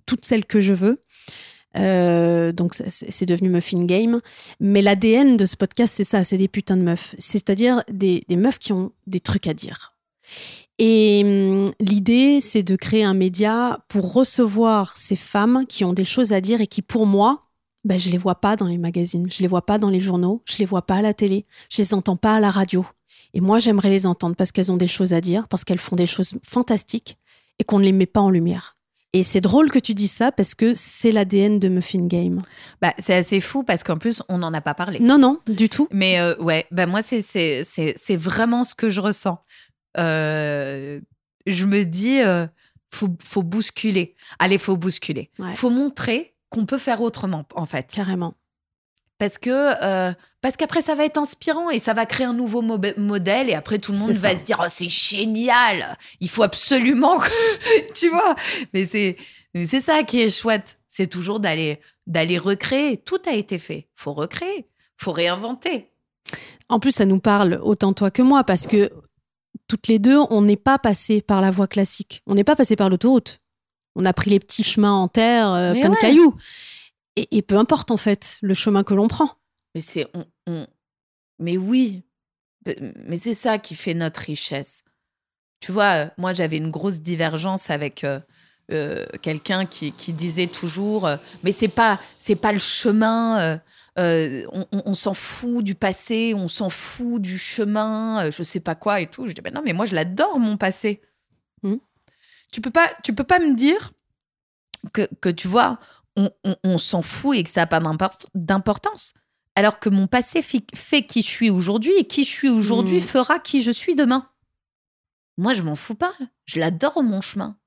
[0.05, 1.03] toutes celles que je veux.
[1.75, 4.21] Donc c'est devenu Muffin Game.
[4.61, 7.15] Mais l'ADN de ce podcast, c'est ça, c'est des putains de meufs.
[7.19, 9.93] C'est-à-dire des, des meufs qui ont des trucs à dire.
[10.83, 16.03] Et hum, l'idée, c'est de créer un média pour recevoir ces femmes qui ont des
[16.03, 17.39] choses à dire et qui, pour moi,
[17.83, 20.41] ben, je les vois pas dans les magazines, je les vois pas dans les journaux,
[20.45, 22.83] je les vois pas à la télé, je les entends pas à la radio.
[23.35, 25.95] Et moi, j'aimerais les entendre parce qu'elles ont des choses à dire, parce qu'elles font
[25.95, 27.19] des choses fantastiques
[27.59, 28.75] et qu'on ne les met pas en lumière.
[29.13, 32.39] Et c'est drôle que tu dis ça parce que c'est l'ADN de Muffin Game.
[32.81, 34.99] Bah, c'est assez fou parce qu'en plus, on n'en a pas parlé.
[34.99, 35.87] Non, non, du tout.
[35.91, 39.37] Mais euh, ouais, bah moi, c'est, c'est, c'est, c'est vraiment ce que je ressens.
[39.97, 40.99] Euh,
[41.45, 42.47] je me dis, euh,
[42.89, 44.15] faut, faut bousculer.
[44.39, 45.29] Allez, faut bousculer.
[45.39, 45.53] Ouais.
[45.53, 47.91] Faut montrer qu'on peut faire autrement, en fait.
[47.93, 48.35] Carrément.
[49.17, 50.11] Parce que
[50.41, 53.53] parce qu'après ça va être inspirant et ça va créer un nouveau mo- modèle et
[53.53, 54.29] après tout le monde ça.
[54.29, 58.33] va se dire oh c'est génial il faut absolument que tu vois?
[58.73, 59.17] Mais c'est
[59.53, 64.13] c'est ça qui est chouette c'est toujours d'aller d'aller recréer tout a été fait faut
[64.13, 64.65] recréer
[64.97, 65.91] faut réinventer
[66.69, 68.89] En plus, ça nous parle autant toi que moi parce que
[69.71, 72.21] toutes les deux, on n'est pas passé par la voie classique.
[72.27, 73.39] On n'est pas passé par l'autoroute.
[73.95, 76.35] On a pris les petits chemins en terre, euh, plein de cailloux.
[77.15, 79.29] Et, et peu importe en fait le chemin que l'on prend.
[79.73, 80.67] mais c'est on, on-
[81.39, 82.03] mais oui
[83.07, 84.83] mais c'est ça qui fait notre richesse
[85.61, 88.19] tu vois euh, moi j'avais une grosse divergence avec euh,
[88.71, 93.57] euh, quelqu'un qui, qui disait toujours euh, mais c'est pas c'est pas le chemin euh,
[93.99, 98.41] euh, on, on- on s'en fout du passé on s'en fout du chemin euh, je
[98.43, 101.01] sais pas quoi et tout je dis ben non mais moi je l'adore mon passé
[101.63, 101.75] Hmm.
[102.51, 103.91] tu peux pas tu peux pas me dire
[104.93, 105.77] que, que tu vois
[106.15, 106.29] on,
[106.63, 109.13] on- s'en fout et que ça n'a pas d'import- d'importance
[109.55, 113.01] alors que mon passé fait qui je suis aujourd'hui et qui je suis aujourd'hui Hmm.
[113.01, 114.29] fera qui je suis demain
[115.37, 116.13] moi je m'en fous pas
[116.45, 117.57] je l'adore mon chemin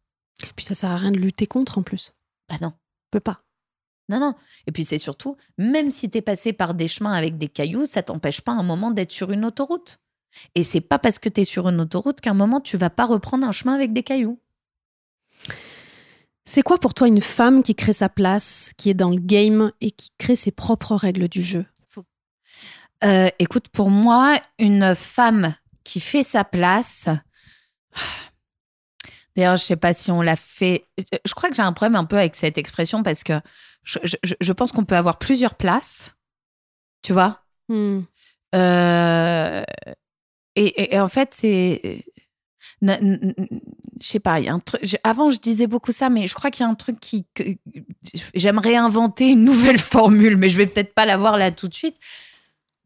[0.56, 2.12] Puis ça sert à rien de lutter contre en plus.
[2.48, 3.43] bah non On peut pas.
[4.08, 4.34] Non, non.
[4.66, 7.86] Et puis c'est surtout, même si tu es passé par des chemins avec des cailloux,
[7.86, 10.00] ça t'empêche pas un moment d'être sur une autoroute.
[10.54, 12.90] Et c'est pas parce que tu es sur une autoroute qu'à un moment tu vas
[12.90, 14.38] pas reprendre un chemin avec des cailloux.
[16.44, 19.72] C'est quoi pour toi une femme qui crée sa place, qui est dans le game
[19.80, 21.64] et qui crée ses propres règles du jeu?
[23.02, 27.06] Euh, écoute, pour moi, une femme qui fait sa place.
[29.36, 30.86] D'ailleurs, je sais pas si on l'a fait.
[31.24, 33.40] Je crois que j'ai un problème un peu avec cette expression parce que
[33.84, 36.14] je, je- je pense qu'on peut avoir plusieurs places.
[37.02, 37.42] Tu vois?
[37.68, 38.00] Hmm.
[38.54, 39.62] Euh,
[40.56, 42.04] et, et- et en fait, c'est.
[42.82, 44.98] Je sais pas, il y a un truc.
[45.04, 47.26] Avant, je disais beaucoup ça, mais je crois qu'il y a un truc qui.
[47.34, 47.42] que-
[48.34, 51.96] J'aimerais inventer une nouvelle formule, mais je vais peut-être pas l'avoir là tout de suite.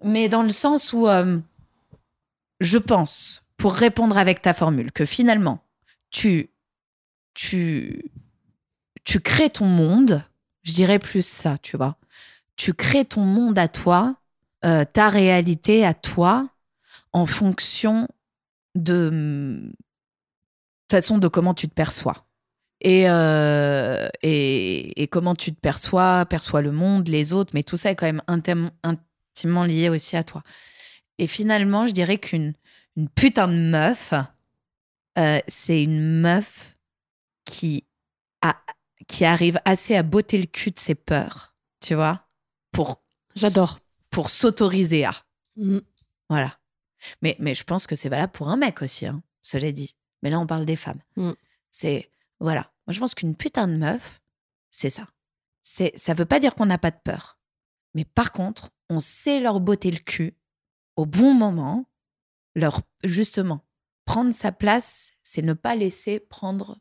[0.05, 1.09] Mais dans le sens où.
[1.09, 1.39] euh,
[2.61, 5.61] je pense, pour répondre avec ta formule, que finalement,
[6.11, 6.51] tu,
[7.35, 8.11] tu,
[9.05, 10.23] tu crées ton monde,
[10.69, 11.97] je dirais plus ça, tu vois.
[12.57, 14.17] Tu crées ton monde à toi,
[14.65, 16.49] euh, ta réalité à toi,
[17.13, 18.07] en fonction
[18.75, 19.73] de
[20.91, 22.27] façon de comment tu te perçois.
[22.81, 27.77] Et, euh, et, et, comment tu te perçois, perçois le monde, les autres, mais tout
[27.77, 28.23] ça est quand même
[28.85, 30.43] intimement lié aussi à toi.
[31.19, 32.53] Et finalement, je dirais qu'une
[32.97, 34.13] une putain de meuf,
[35.19, 36.77] euh, c'est une meuf
[37.45, 37.85] qui,
[38.43, 38.57] a,
[39.07, 42.27] qui arrive assez à botter le cul de ses peurs, tu vois,
[42.73, 43.03] pour.
[43.35, 43.79] J'adore.
[44.11, 45.15] Pour s'autoriser à.
[45.57, 45.79] Mm.
[46.29, 46.59] Voilà.
[47.23, 49.97] Mais, mais je pense que c'est valable pour un mec aussi, hein, cela dit.
[50.23, 51.01] Mais là, on parle des femmes.
[51.17, 51.33] Mm.
[51.71, 52.11] C'est.
[52.41, 52.73] Voilà.
[52.87, 54.21] Moi, je pense qu'une putain de meuf,
[54.71, 55.07] c'est ça.
[55.63, 57.39] C'est, ça veut pas dire qu'on n'a pas de peur.
[57.95, 60.35] Mais par contre, on sait leur botter le cul
[60.97, 61.85] au bon moment,
[62.55, 63.65] leur justement
[64.09, 66.79] prendre sa place, c'est ne pas laisser prendre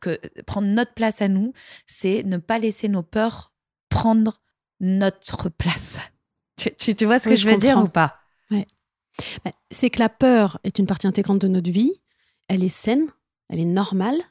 [0.00, 1.52] que prendre notre place à nous,
[1.86, 3.52] c'est ne pas laisser nos peurs
[3.88, 4.40] prendre
[4.80, 5.98] notre place.
[6.78, 8.14] Tu, tu, vois ce que je veux dire ou pas?
[8.52, 8.68] Ouais.
[9.44, 11.90] Bah, c'est que la peur est une partie intégrante de notre vie.
[12.46, 13.08] Elle est saine,
[13.48, 14.22] elle est normale,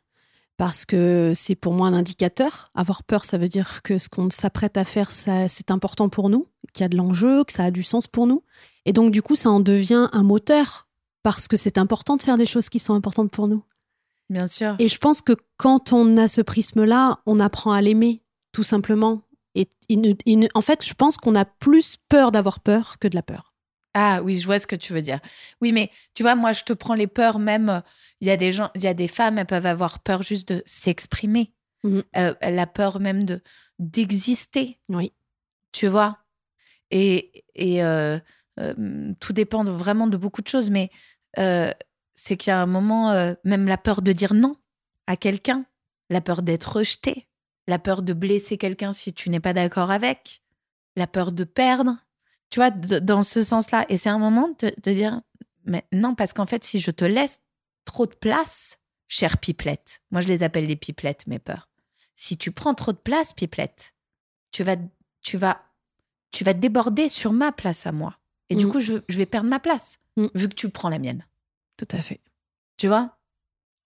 [0.56, 2.72] parce que c'est pour moi un indicateur.
[2.76, 6.48] Avoir peur, ça veut dire que ce qu'on s'apprête à faire, c'est important pour nous,
[6.74, 8.44] qu'il y a de l'enjeu, que ça a du sens pour nous.
[8.86, 10.88] Et donc, du coup, ça en devient un moteur,
[11.24, 13.64] parce que c'est important de faire des choses qui sont importantes pour nous.
[14.30, 14.76] Bien sûr.
[14.80, 19.22] Et je pense que quand on a ce prisme-là, on apprend à l'aimer, tout simplement.
[19.56, 19.68] Et
[20.56, 23.54] en fait, je pense qu'on a plus peur d'avoir peur que de la peur.
[23.94, 25.20] Ah oui, je vois ce que tu veux dire.
[25.62, 27.84] Oui, mais tu vois, moi, je te prends les peurs même.
[28.22, 30.52] Il y a des gens, il y a des femmes, elles peuvent avoir peur juste
[30.52, 31.54] de s'exprimer.
[31.84, 32.04] Mhm.
[32.18, 33.42] Euh, elle a peur même de
[33.78, 34.80] d'exister.
[34.90, 35.14] Oui.
[35.72, 36.18] Tu vois?
[36.90, 38.18] Et, et euh,
[38.60, 40.90] euh, tout dépend vraiment de beaucoup de choses, mais
[42.24, 44.56] c'est qu'il y a un moment, même la peur de dire non
[45.08, 45.66] à quelqu'un,
[46.10, 47.28] la peur d'être rejeté,
[47.68, 50.42] la peur de blesser quelqu'un si tu n'es pas d'accord avec,
[50.96, 51.98] la peur de perdre
[52.54, 53.84] tu vois, dans ce sens-là.
[53.90, 55.22] Et c'est un moment de, dire,
[55.66, 57.42] mais non, parce qu'en fait, si je te laisse
[57.84, 61.68] trop de place, chère pipelette, moi je les appelle les pipelettes, mes peurs.
[62.14, 63.96] Si tu prends trop de place, pipelette,
[64.52, 64.76] tu vas,
[65.24, 65.64] tu vas,
[66.30, 68.20] tu vas déborder sur ma place à moi.
[68.50, 68.72] Et du mm.
[68.72, 70.28] coup, je, je, vais perdre ma place, mm.
[70.36, 71.26] vu que tu prends la mienne.
[71.78, 72.22] Tout à fait.
[72.78, 73.18] Tu vois?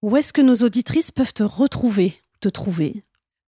[0.02, 3.02] Où est-ce que nos auditrices peuvent te retrouver, te trouver?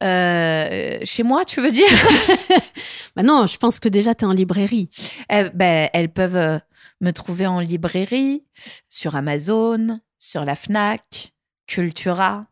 [0.03, 1.87] Euh, chez moi, tu veux dire?
[3.15, 4.89] Bah Non, je pense que déjà, tu es en librairie.
[5.29, 6.59] Eh, ben, elles peuvent euh,
[6.99, 8.45] me trouver en librairie,
[8.89, 11.33] sur Amazon, sur la FNAC,
[11.65, 12.45] Cultura,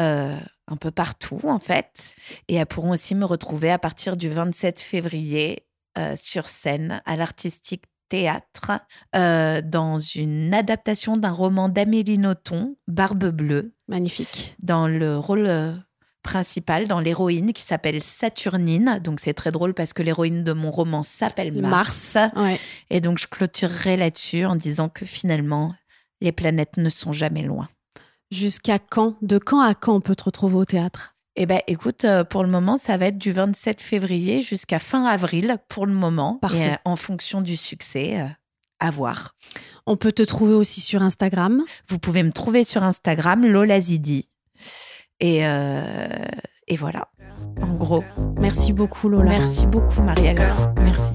[0.00, 0.36] euh,
[0.66, 2.16] un peu partout en fait.
[2.48, 5.66] Et elles pourront aussi me retrouver à partir du 27 février
[6.16, 7.84] sur scène à l'artistique
[8.14, 8.72] théâtre
[9.12, 13.72] dans une adaptation d'un roman d'Amélie Nothomb, Barbe Bleue.
[13.88, 14.54] Magnifique.
[14.62, 15.48] Dans le rôle
[16.22, 19.00] principale dans l'héroïne qui s'appelle Saturnine.
[19.04, 22.16] Donc c'est très drôle parce que l'héroïne de mon roman s'appelle Mars.
[22.90, 25.72] Et donc je clôturerai là-dessus en disant que finalement,
[26.20, 27.68] les planètes ne sont jamais loin.
[28.30, 29.16] Jusqu'à quand?
[29.22, 31.13] De quand à quand on peut te retrouver au théâtre?
[31.36, 35.04] Eh ben, écoute, euh, pour le moment, ça va être du 27 février jusqu'à fin
[35.04, 36.38] avril pour le moment.
[36.40, 36.58] Parfait.
[36.58, 38.28] Et, euh, en fonction du succès, euh,
[38.80, 39.34] à voir.
[39.86, 41.62] On peut te trouver aussi sur Instagram?
[41.88, 44.30] Vous pouvez me trouver sur Instagram, Lola Zidi.
[45.20, 45.82] Et, euh,
[46.68, 47.08] et voilà,
[47.60, 48.04] en gros.
[48.38, 49.30] Merci beaucoup Lola.
[49.30, 50.40] Merci beaucoup Marielle.
[50.78, 51.14] Merci.